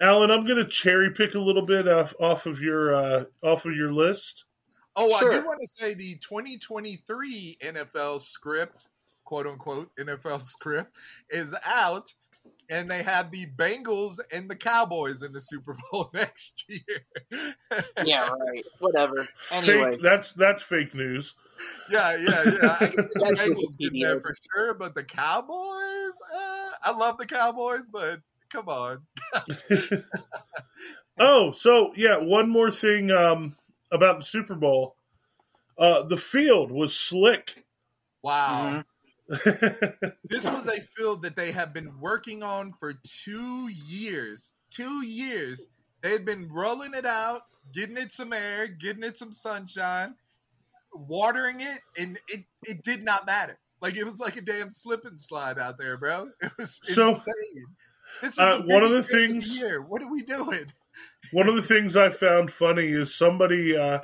[0.00, 3.64] Alan, I'm going to cherry pick a little bit off, off of your uh, off
[3.64, 4.44] of your list.
[4.94, 8.86] Oh, I do want to say the 2023 NFL script,
[9.24, 10.96] quote unquote NFL script,
[11.30, 12.12] is out,
[12.68, 17.42] and they have the Bengals and the Cowboys in the Super Bowl next year.
[18.04, 18.62] Yeah, right.
[18.78, 19.26] Whatever.
[19.52, 20.00] Anyway, Fake.
[20.02, 21.34] That's that's fake news.
[21.90, 22.76] yeah, yeah, yeah.
[22.80, 27.18] I can the That's Bengals in there for sure, but the Cowboys, uh, I love
[27.18, 29.02] the Cowboys, but come on.
[31.18, 33.56] Oh, so yeah, one more thing um,
[33.90, 34.96] about the Super Bowl.
[35.78, 37.64] Uh, the field was slick.
[38.22, 38.66] Wow.
[38.66, 38.84] Mhm.
[39.28, 44.52] This was a field that they have been working on for two years.
[44.70, 45.66] Two years.
[46.02, 50.14] They had been rolling it out, getting it some air, getting it some sunshine,
[50.92, 53.58] watering it, and it, it did not matter.
[53.80, 56.28] Like it was like a damn slip and slide out there, bro.
[56.42, 57.66] It was So, insane.
[58.22, 59.82] This is uh, one of the things- year.
[59.82, 60.66] What are we doing?
[61.32, 64.00] One of the things I found funny is somebody, uh,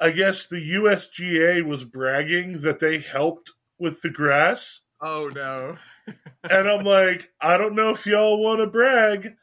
[0.00, 3.52] I guess the USGA was bragging that they helped
[3.82, 4.80] with the grass.
[5.02, 5.76] Oh no.
[6.50, 9.36] And I'm like, I don't know if y'all want to brag.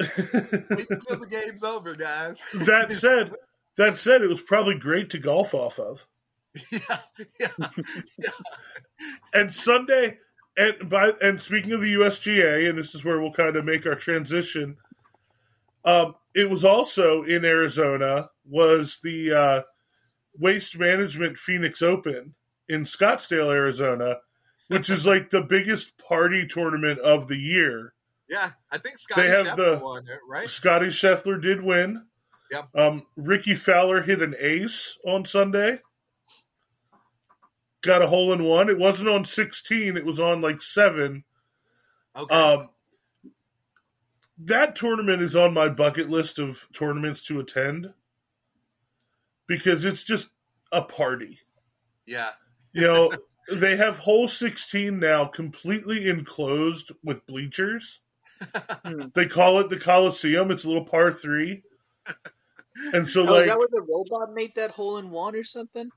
[0.00, 2.42] Wait until the game's over, guys.
[2.64, 3.32] that said,
[3.76, 6.06] that said, it was probably great to golf off of.
[6.72, 7.00] yeah,
[7.38, 8.30] yeah.
[9.34, 10.16] And Sunday,
[10.56, 13.86] and by and speaking of the USGA, and this is where we'll kind of make
[13.86, 14.78] our transition.
[15.84, 19.62] Um, it was also in Arizona was the uh,
[20.34, 22.36] Waste Management Phoenix Open
[22.68, 24.18] in Scottsdale, Arizona,
[24.68, 27.94] which is like the biggest party tournament of the year.
[28.28, 30.48] Yeah, I think Scottie They have Scheffler the- won it, right?
[30.48, 32.04] Scottie Scheffler did win.
[32.50, 32.68] Yep.
[32.74, 35.80] Um, Rickie Fowler hit an ace on Sunday.
[37.82, 38.68] Got a hole in one.
[38.68, 41.24] It wasn't on 16, it was on like seven.
[42.16, 42.34] Okay.
[42.34, 42.70] Um,
[44.38, 47.92] that tournament is on my bucket list of tournaments to attend
[49.46, 50.30] because it's just
[50.72, 51.40] a party.
[52.06, 52.30] yeah.
[52.72, 53.12] You know,
[53.52, 58.00] they have hole 16 now completely enclosed with bleachers.
[59.14, 60.50] They call it the Coliseum.
[60.50, 61.62] It's a little par three.
[62.92, 65.44] And so, Oh, like, is that where the robot made that hole in one or
[65.44, 65.90] something?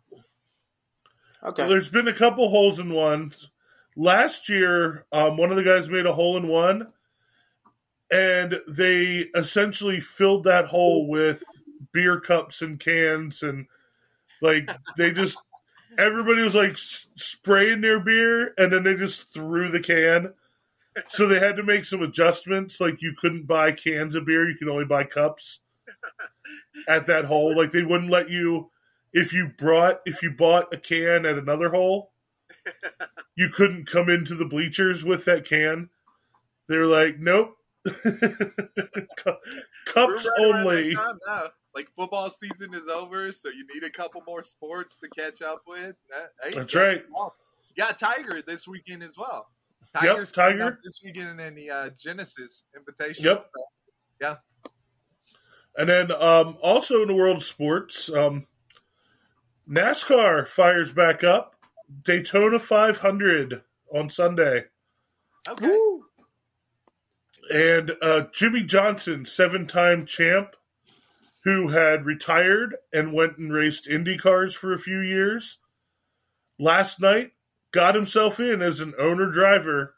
[1.44, 1.68] Okay.
[1.68, 3.50] there's been a couple holes in ones.
[3.96, 6.88] Last year, um, one of the guys made a hole in one,
[8.12, 11.44] and they essentially filled that hole with
[11.92, 13.68] beer cups and cans, and
[14.42, 15.38] like they just
[15.98, 20.34] everybody was like spraying their beer, and then they just threw the can.
[21.08, 22.82] So they had to make some adjustments.
[22.82, 25.60] Like you couldn't buy cans of beer; you could only buy cups
[26.88, 27.56] at that hole.
[27.56, 28.72] Like they wouldn't let you
[29.14, 32.12] if you brought if you bought a can at another hole,
[33.36, 35.90] you couldn't come into the bleachers with that can.
[36.68, 37.58] They're like, nope.
[39.86, 40.96] Cups only.
[41.76, 41.80] That time now.
[41.80, 45.64] Like football season is over, so you need a couple more sports to catch up
[45.68, 45.96] with.
[46.10, 47.04] That- hey, That's right.
[47.16, 47.40] awesome.
[47.76, 49.48] You got Tiger this weekend as well.
[49.96, 50.80] Yep, Tiger's coming Tiger.
[50.84, 53.26] this weekend in the uh, Genesis invitation.
[53.26, 53.46] Yep.
[54.22, 54.36] So,
[55.78, 58.46] And then um, also in the world of sports, um,
[59.70, 61.56] NASCAR fires back up.
[62.04, 63.64] Daytona 500
[63.94, 64.66] on Sunday.
[65.48, 65.78] okay.
[67.52, 70.56] And uh, Jimmie Johnson, seven time champ,
[71.44, 75.58] who had retired and went and raced Indy cars for a few years,
[76.60, 77.32] last night
[77.72, 79.96] got himself in as an owner driver.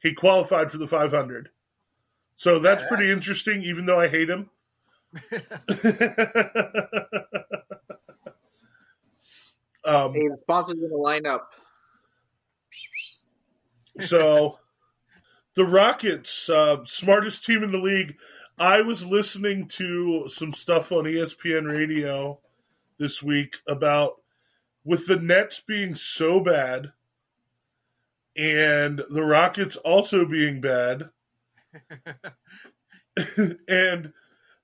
[0.00, 1.50] He qualified for the 500.
[2.34, 4.50] So that's pretty interesting, even though I hate him.
[9.84, 11.42] um, Hey, the sponsors in the lineup.
[14.00, 14.58] so
[15.54, 18.16] the Rockets, uh, smartest team in the league.
[18.62, 22.38] I was listening to some stuff on ESPN radio
[22.96, 24.22] this week about
[24.84, 26.92] with the Nets being so bad
[28.36, 31.10] and the Rockets also being bad
[33.66, 34.12] and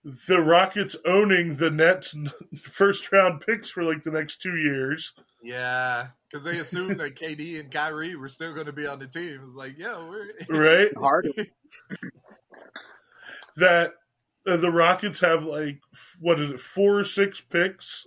[0.05, 2.17] the Rockets owning the Nets
[2.63, 5.13] first round picks for like the next 2 years.
[5.43, 9.09] Yeah, because they assumed that KD and Kyrie were still going to be on the
[9.09, 9.41] team.
[9.43, 10.97] It's like, yeah, we're Right?
[10.97, 11.33] Hard.
[13.59, 13.95] that
[14.47, 15.81] uh, the Rockets have like
[16.21, 18.07] what is it, four or six picks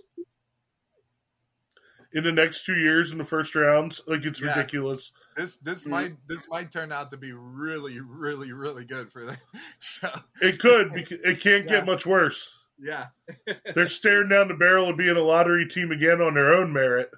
[2.12, 3.98] in the next two years in the first round?
[4.06, 4.56] Like it's Yeah.
[4.56, 5.12] ridiculous.
[5.36, 5.90] This this Mhm.
[5.90, 9.36] might this might turn out to be really really really good for them.
[9.78, 10.08] So,
[10.40, 10.90] It could.
[10.92, 11.78] Because it can't Yeah.
[11.78, 12.58] get much worse.
[12.78, 13.06] yeah,
[13.74, 17.10] They're staring down the barrel of being a lottery team again on their own merit.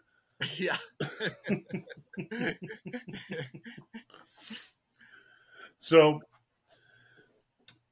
[0.56, 0.76] yeah.
[5.80, 6.20] So,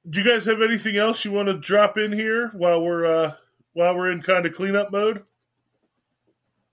[0.09, 3.33] do you guys have anything else you want to drop in here while we're uh,
[3.73, 5.25] while we're in kind of cleanup mode?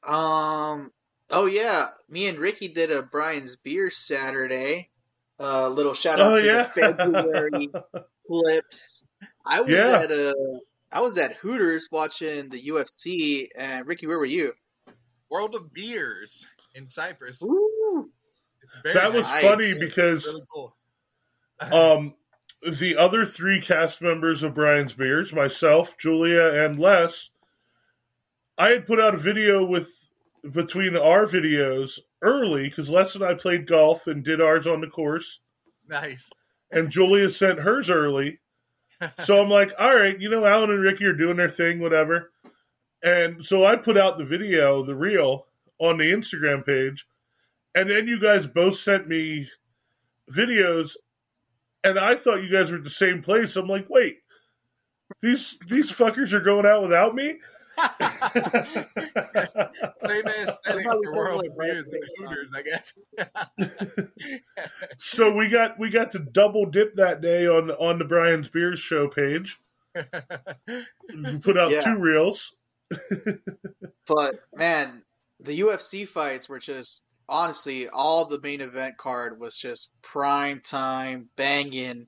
[0.06, 0.92] Um.
[1.30, 4.90] Oh yeah, me and Ricky did a Brian's beer Saturday.
[5.40, 7.70] A uh, little shout out Oh to yeah, the February
[8.28, 9.06] clips.
[9.46, 10.02] I was Yeah.
[10.04, 10.34] at uh,
[10.92, 14.54] I was at Hooters watching the UFC, and Ricky, where were you?
[15.30, 17.42] World of Beers in Cypress.
[17.44, 18.10] Ooh.
[18.84, 19.42] Very that was nice.
[19.44, 20.76] funny because really cool.
[21.72, 22.16] um,
[22.62, 27.30] the other three cast members of Brian's Beers, myself, Julia, and Les,
[28.58, 30.12] I had put out a video with
[30.52, 34.88] between our videos early because Les and I played golf and did ours on the
[34.88, 35.40] course,
[35.88, 36.30] Nice.
[36.72, 38.40] and Julia sent hers early.
[39.24, 42.34] So I'm like, all right, you know, Alan and Ricky are doing their thing, whatever.
[43.02, 45.46] And so I put out the video, the reel,
[45.80, 47.08] on the Instagram page,
[47.74, 49.48] and then you guys both sent me
[50.30, 50.98] videos,
[51.84, 53.56] and I thought you guys were at the same place.
[53.56, 54.18] I'm like, wait,
[55.22, 57.40] these these fuckers are going out without me.
[57.80, 57.90] Same
[60.28, 62.28] aesthetic Somehow we for World like Beers and Pitt.
[62.28, 62.94] Hooters, I guess.
[64.98, 68.80] so we got we got to double dip that day on on the Brian's Beers
[68.80, 69.58] show page.
[69.96, 70.04] We
[71.42, 71.82] put out Yeah.
[71.82, 72.56] two reels.
[74.08, 75.04] But man,
[75.40, 81.30] the UFC fights were just honestly all the main event card was just prime time
[81.36, 82.08] banging.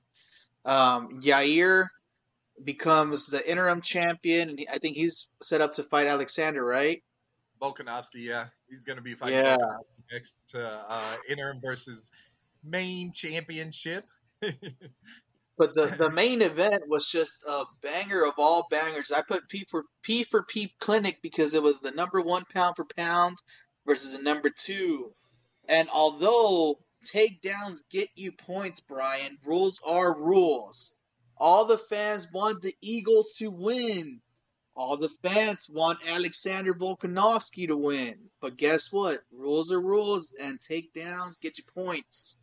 [0.64, 1.86] Um, Yair
[2.62, 7.02] becomes the interim champion, and I think he's set up to fight Alexander, right?
[7.60, 9.56] Volkanovski, yeah, he's going to be fighting Yeah.
[10.12, 12.10] Next to uh, interim versus
[12.64, 14.04] main championship.
[15.58, 19.12] But the, the main event was just a banger of all bangers.
[19.12, 22.76] I put P for P for P Clinic because it was the number one pound
[22.76, 23.36] for pound
[23.86, 25.12] versus the number two.
[25.68, 26.78] And although
[27.14, 30.94] takedowns get you points, Brian, rules are rules.
[31.36, 34.20] All the fans want the Eagles to win.
[34.74, 38.14] All the fans want Alexander Volkanovski to win.
[38.40, 39.18] But guess what?
[39.32, 42.38] Rules are rules, and takedowns get you points.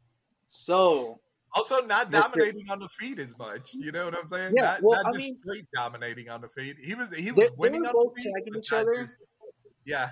[0.47, 1.19] So,
[1.55, 2.21] Also, not Mr.
[2.33, 3.71] dominating on the feet as much.
[3.73, 4.53] You know what I'm saying?
[4.55, 6.77] Yeah, not, well, not I just mean- straight dominating on the feet.
[6.79, 8.33] He was he was they winning were on the feet.
[8.35, 9.01] tagging each other.
[9.01, 9.13] just-
[9.85, 10.11] yeah,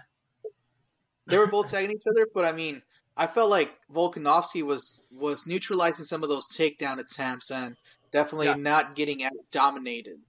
[1.27, 2.81] they were both tagging each other, but I mean,
[3.15, 7.75] I felt like Volkanovski was was neutralizing some of those takedown attempts and
[8.11, 8.55] definitely Yeah.
[8.55, 10.19] not getting as dominated.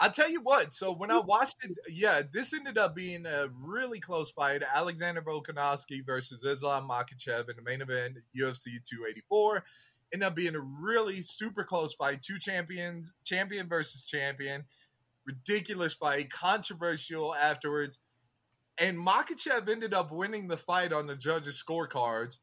[0.00, 0.74] I'll tell you what.
[0.74, 4.62] So when I watched it, yeah, this ended up being a really close fight.
[4.62, 9.64] Alexander Volkanovski versus Islam Makhachev in the main event, UFC 284.
[10.12, 12.22] Ended up being a really super close fight.
[12.22, 14.64] Two champions, champion versus champion.
[15.26, 17.98] Ridiculous fight, controversial afterwards.
[18.78, 22.38] And Makhachev ended up winning the fight on the judges' scorecards.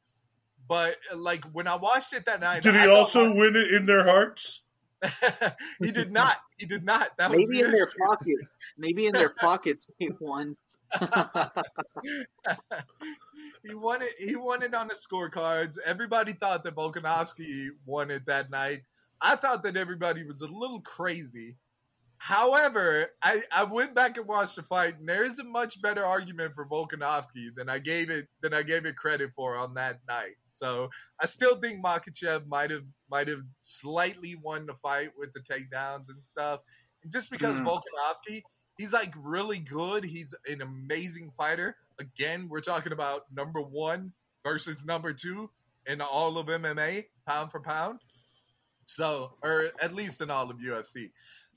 [0.67, 3.73] But like when I watched it that night, Did I he thought also win it
[3.73, 4.61] in their hearts?
[5.81, 6.37] he did not.
[6.57, 7.09] He did not.
[7.17, 7.97] That was Maybe the in their issue.
[8.07, 8.53] pockets.
[8.77, 10.55] Maybe in their pockets he won.
[13.63, 14.13] he won it.
[14.17, 15.77] He won it on the scorecards.
[15.83, 18.83] Everybody thought that Volkanovski won it that night.
[19.19, 21.57] I thought that everybody was a little crazy.
[22.23, 26.05] However, I, I went back and watched the fight, and there is a much better
[26.05, 30.01] argument for Volkanovski than I gave it than I gave it credit for on that
[30.07, 30.35] night.
[30.51, 35.39] So I still think Makhachev might have might have slightly won the fight with the
[35.39, 36.59] takedowns and stuff.
[37.01, 37.65] And just because Hmm.
[37.65, 38.43] Volkanovski,
[38.77, 40.03] he's like really good.
[40.03, 41.75] He's an amazing fighter.
[41.99, 44.13] Again, we're talking about number one
[44.43, 45.49] versus number two
[45.87, 47.99] in all of MMA, pound for pound.
[48.85, 51.09] So, or at least in all of UFC.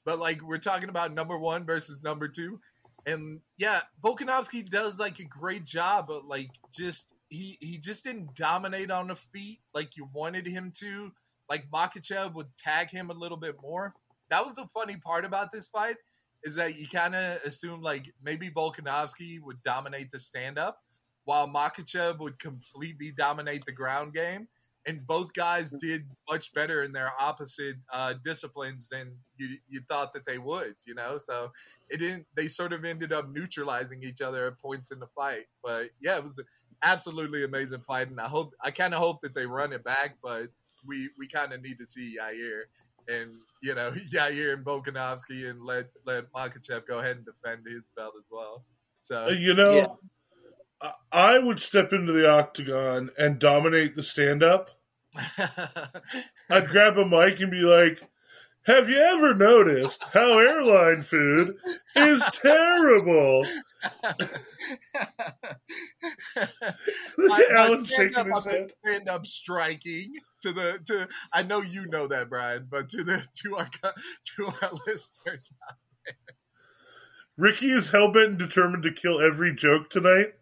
[0.05, 2.61] But like we're talking about number one versus number two.
[3.07, 8.35] And yeah, Volkanovski does like a great job, but like just he he just didn't
[8.35, 11.11] dominate on the feet like you wanted him to.
[11.49, 13.95] Like Makhachev would tag him a little bit more.
[14.31, 15.97] That was the funny part about this fight
[16.45, 20.79] is that you kind of assume like maybe Volkanovski would dominate the stand up
[21.25, 24.47] while Makhachev would completely dominate the ground game.
[24.87, 30.13] And both guys did much better in their opposite uh, disciplines than you, you thought
[30.13, 31.17] that they would, you know?
[31.17, 31.53] So
[31.89, 35.47] it didn't, they sort of ended up neutralizing each other at points in the fight.
[35.63, 36.45] But yeah, it was an
[36.83, 38.11] absolutely amazing fight.
[38.11, 40.49] And I hope, I kind of hope that they run it back, but
[40.87, 42.65] we, we kind of need to see Yair
[43.09, 43.31] and,
[43.63, 48.15] you know, Yair and Volkanovski and let, let Makhachev go ahead and defend his belt
[48.19, 48.65] as well.
[49.01, 49.87] So You know, Yeah.
[51.13, 54.71] I- would step into the octagon and dominate the stand up.
[56.51, 58.03] I'd grab a mic and be like,
[58.67, 61.57] Have you ever noticed how airline food
[61.95, 63.47] is terrible?
[67.51, 68.41] Alan stand up, I
[68.85, 71.09] stand up striking to the to.
[71.33, 73.69] I know you know that, Brian, but to the to our
[74.37, 75.53] to our listeners,
[77.37, 80.35] Ricky is hell bent and determined to kill every joke tonight.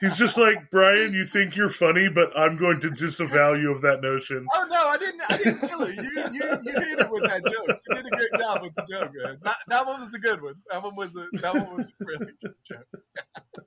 [0.00, 3.82] He's just like, Brian, you think you're funny, but I'm going to disavow you of
[3.82, 4.46] that notion.
[4.52, 5.20] oh no, I didn't.
[5.28, 5.94] I didn't kill it.
[5.96, 6.02] You
[6.32, 7.78] you you hit it with that joke.
[7.88, 9.38] You did a great job with the joke, man.
[9.42, 10.54] That, that one was a good one.
[10.70, 12.86] That one was a that one was a really good joke.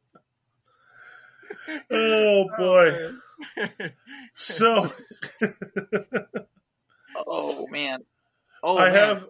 [1.91, 2.95] Oh boy.
[2.95, 3.19] Oh,
[3.57, 3.93] man.
[4.35, 4.91] So
[7.27, 7.99] Oh man.
[8.63, 8.93] Oh I man.
[8.95, 9.27] have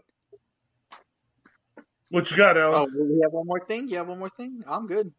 [2.09, 2.93] what you got, Oh, Alan?
[2.93, 3.89] will we have one more thing?
[3.89, 4.63] You have one more thing?
[4.69, 5.11] I'm good.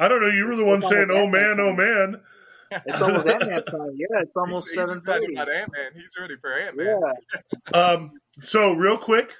[0.00, 0.28] I don't know.
[0.28, 2.20] You were the one saying, "Oh Ant-Man oh man."
[2.86, 3.90] It's almost Ant Man time.
[3.96, 5.34] Yeah, it's almost He's- he's seven ready thirty.
[5.34, 5.90] about Ant Man.
[5.94, 7.00] He's ready for Ant Man.
[7.02, 7.40] Yeah.
[7.78, 9.32] Um, so real quick,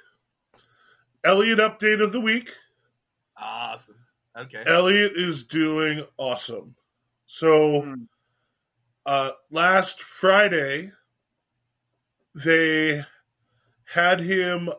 [1.23, 2.49] Elliot update of the week.
[3.35, 3.95] Awesome.
[4.37, 4.63] Okay.
[4.65, 6.75] Elliot is doing awesome.
[7.25, 7.93] So, Hmm.
[9.05, 10.91] uh, last Friday,
[12.35, 13.03] they
[13.85, 14.69] had him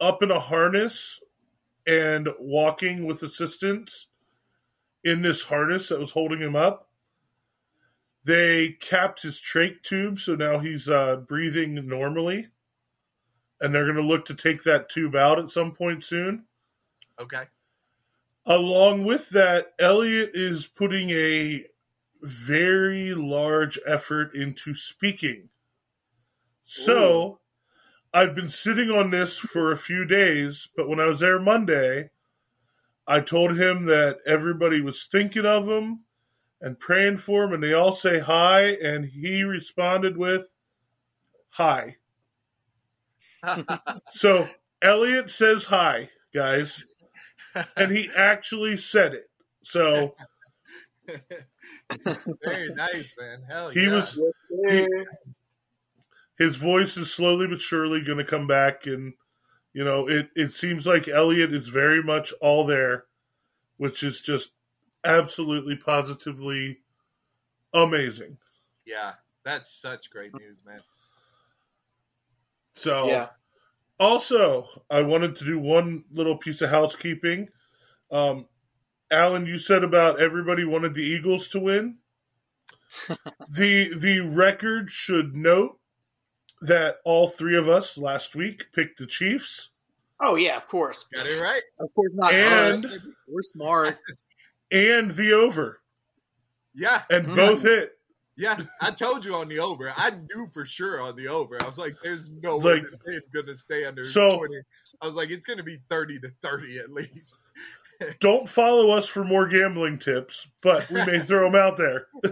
[0.00, 1.20] up in a harness
[1.86, 4.06] and walking with assistance
[5.04, 6.88] in this harness that was holding him up.
[8.24, 12.48] They capped his trach tube, so now he's uh, breathing normally.
[13.60, 16.44] And they're going to look to take that tube out at some point soon.
[17.20, 17.44] Okay.
[18.44, 21.64] Along with that, Elliot is putting a
[22.22, 25.48] very large effort into speaking.
[26.64, 27.40] So,
[28.14, 32.10] I've been sitting on this for a few days, but when I was there Monday,
[33.06, 36.00] I told him that everybody was thinking of him
[36.60, 40.54] and praying for him, and they all say hi, and he responded with
[41.50, 41.96] hi.
[44.10, 44.48] so
[44.80, 46.84] Elliot says hi, guys,
[47.76, 49.28] and he actually said it.
[49.62, 50.14] So
[52.44, 53.42] Very nice, man.
[53.48, 53.94] Hell he yeah.
[53.94, 54.86] was sir.
[56.38, 59.14] his voice is slowly but surely going to come back and
[59.72, 63.04] you know it it seems like Elliot is very much all there
[63.76, 64.52] which is just
[65.04, 66.78] absolutely positively
[67.74, 68.38] amazing
[68.84, 70.80] Yeah, that's such great news, man.
[72.74, 73.28] so Yeah.
[73.98, 77.48] also i wanted to do one little piece of housekeeping
[78.10, 78.46] um
[79.10, 81.98] alan you said about everybody wanted the eagles to win
[83.56, 85.78] the the record should note
[86.62, 89.70] that all three of us last week picked the chiefs
[90.24, 91.08] Oh yeah, of course.
[91.12, 91.62] Got it right.
[91.80, 92.86] Of course not And- us.
[93.26, 93.98] We're smart.
[94.70, 95.80] and the over
[96.74, 97.36] Yeah, and mm-hmm.
[97.36, 97.92] both hit
[98.36, 98.58] yeah.
[98.80, 99.92] I told you on the over.
[99.94, 101.60] I knew for sure on the over.
[101.62, 104.56] I was like, "There's no way Like- this game's gonna stay under So- 20."
[105.02, 107.41] I was like, "It's gonna be 30 to 30 at least."
[108.20, 112.28] Don't follow us for more gambling tips but we may throw them out there I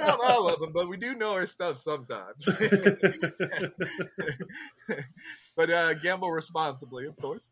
[0.00, 2.44] don't know all of them, but we do know our stuff sometimes.
[5.56, 7.48] but uh, gamble responsibly, of course.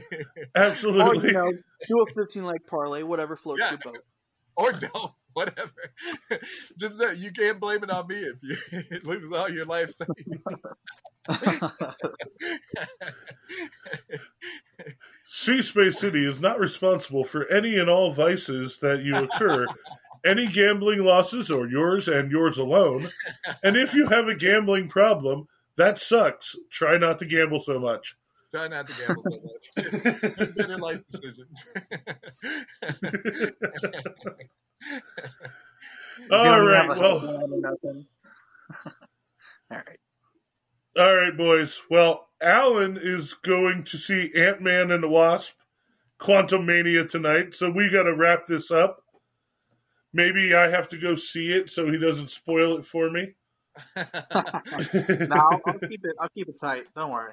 [0.54, 1.52] absolutely Or, you know,
[1.88, 3.70] do a 15 leg parlay, whatever floats Yeah.
[3.70, 4.04] your boat.
[4.56, 5.12] or don't,
[5.44, 5.92] whatever.
[6.78, 8.56] Just you can't blame it on me if you
[9.04, 10.42] lose all your life savings.
[15.26, 19.66] Sea Space City is not responsible for any and all vices that you occur,
[20.24, 23.10] any gambling losses or yours and yours alone.
[23.62, 26.56] And if you have a gambling problem, that sucks.
[26.70, 28.16] Try not to gamble so much.
[28.52, 30.54] Try not to gamble so much.
[30.54, 31.64] Better life decisions.
[36.30, 38.06] All You don't right, have a well, headline or nothing.
[39.70, 39.98] All right.
[40.96, 41.82] all right, boys.
[41.90, 45.56] Well, Alan is going to see Ant Man and the Wasp,
[46.20, 49.02] Quantumania tonight, so we got to wrap this up.
[50.12, 53.34] Maybe I have to go see it so he doesn't spoil it for me.
[53.96, 56.14] No, I'll, I'll keep it.
[56.20, 56.88] I'll keep it tight.
[56.94, 57.32] Don't worry.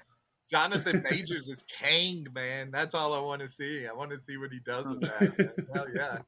[0.49, 2.71] Jonathan Majors is Kang, man.
[2.71, 3.87] That's all I want to see.
[3.87, 5.65] I want to see what he does with that.
[5.73, 6.19] Hell yeah.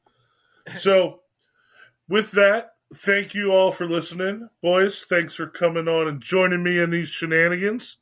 [0.76, 1.22] So,
[2.08, 4.50] with that, thank you all for listening.
[4.62, 7.98] Boys, thanks for coming on and joining me in these shenanigans.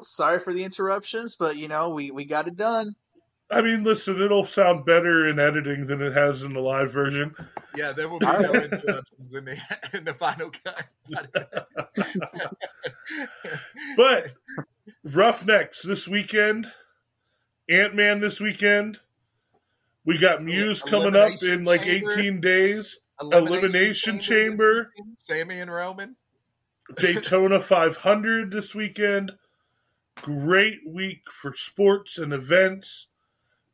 [0.00, 2.96] Sorry for the interruptions, but you know we we got it done.
[3.50, 7.34] I mean, listen, it'll sound better in editing than it has in the live version.
[7.76, 9.58] Yeah, there will be no interruptions in the
[9.92, 10.86] in the final cut.
[13.96, 14.32] But,
[15.04, 16.70] Roughnecks this weekend,
[17.68, 19.00] Ant Man this weekend.
[20.10, 22.12] We got Muse coming up in like Chamber.
[22.18, 22.98] 18 days.
[23.22, 24.90] Elimination this Chamber.
[24.98, 26.16] weekend, Sami and Roman.
[26.96, 29.30] Daytona 500 this weekend.
[30.16, 33.06] Great week for sports and events.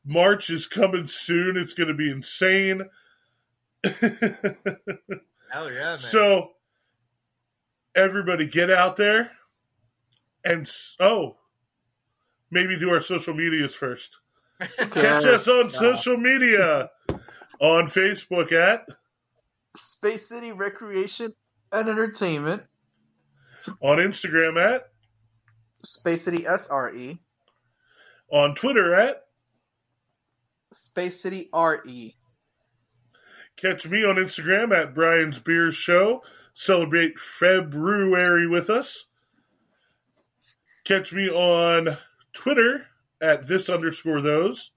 [0.05, 1.57] March is coming soon.
[1.57, 2.83] It's going to be insane.
[3.83, 5.99] Hell yeah, man.
[5.99, 6.51] so,
[7.95, 9.31] everybody get out there
[10.45, 11.37] and, oh,
[12.51, 14.19] maybe do our social medias first.
[14.61, 16.91] Catch us on social media
[17.61, 18.87] on Facebook at,
[19.77, 21.33] Space City Recreation
[21.73, 22.63] and Entertainment.
[23.83, 24.89] on Instagram at,
[25.85, 27.19] Space City SRE.
[28.31, 29.25] on Twitter at,
[30.73, 32.17] Space City RE.
[33.57, 36.23] Catch me on Instagram at Brian's Beer Show.
[36.53, 39.07] Celebrate February with us.
[40.85, 41.97] Catch me on
[42.33, 42.87] Twitter
[43.21, 44.73] at this underscore those.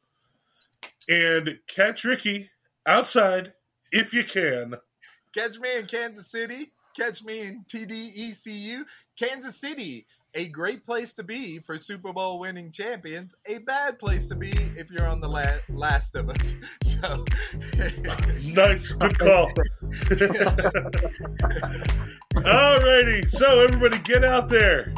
[1.07, 2.51] And catch Ricky
[2.85, 3.53] outside
[3.91, 4.75] if you can.
[5.35, 6.71] Catch me in Kansas City.
[6.97, 8.83] Catch me in TDECU.
[9.17, 10.05] Kansas City,
[10.35, 13.35] a great place to be for Super Bowl winning champions.
[13.45, 16.53] A bad place to be if you're on the la- last of us.
[16.83, 17.23] So,
[18.43, 19.47] Nice, good call.
[22.35, 24.93] Alrighty, so everybody get out there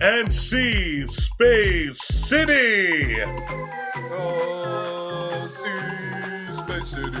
[0.00, 3.20] and see Space City.
[4.12, 5.62] Oh, C
[6.62, 7.17] Space City.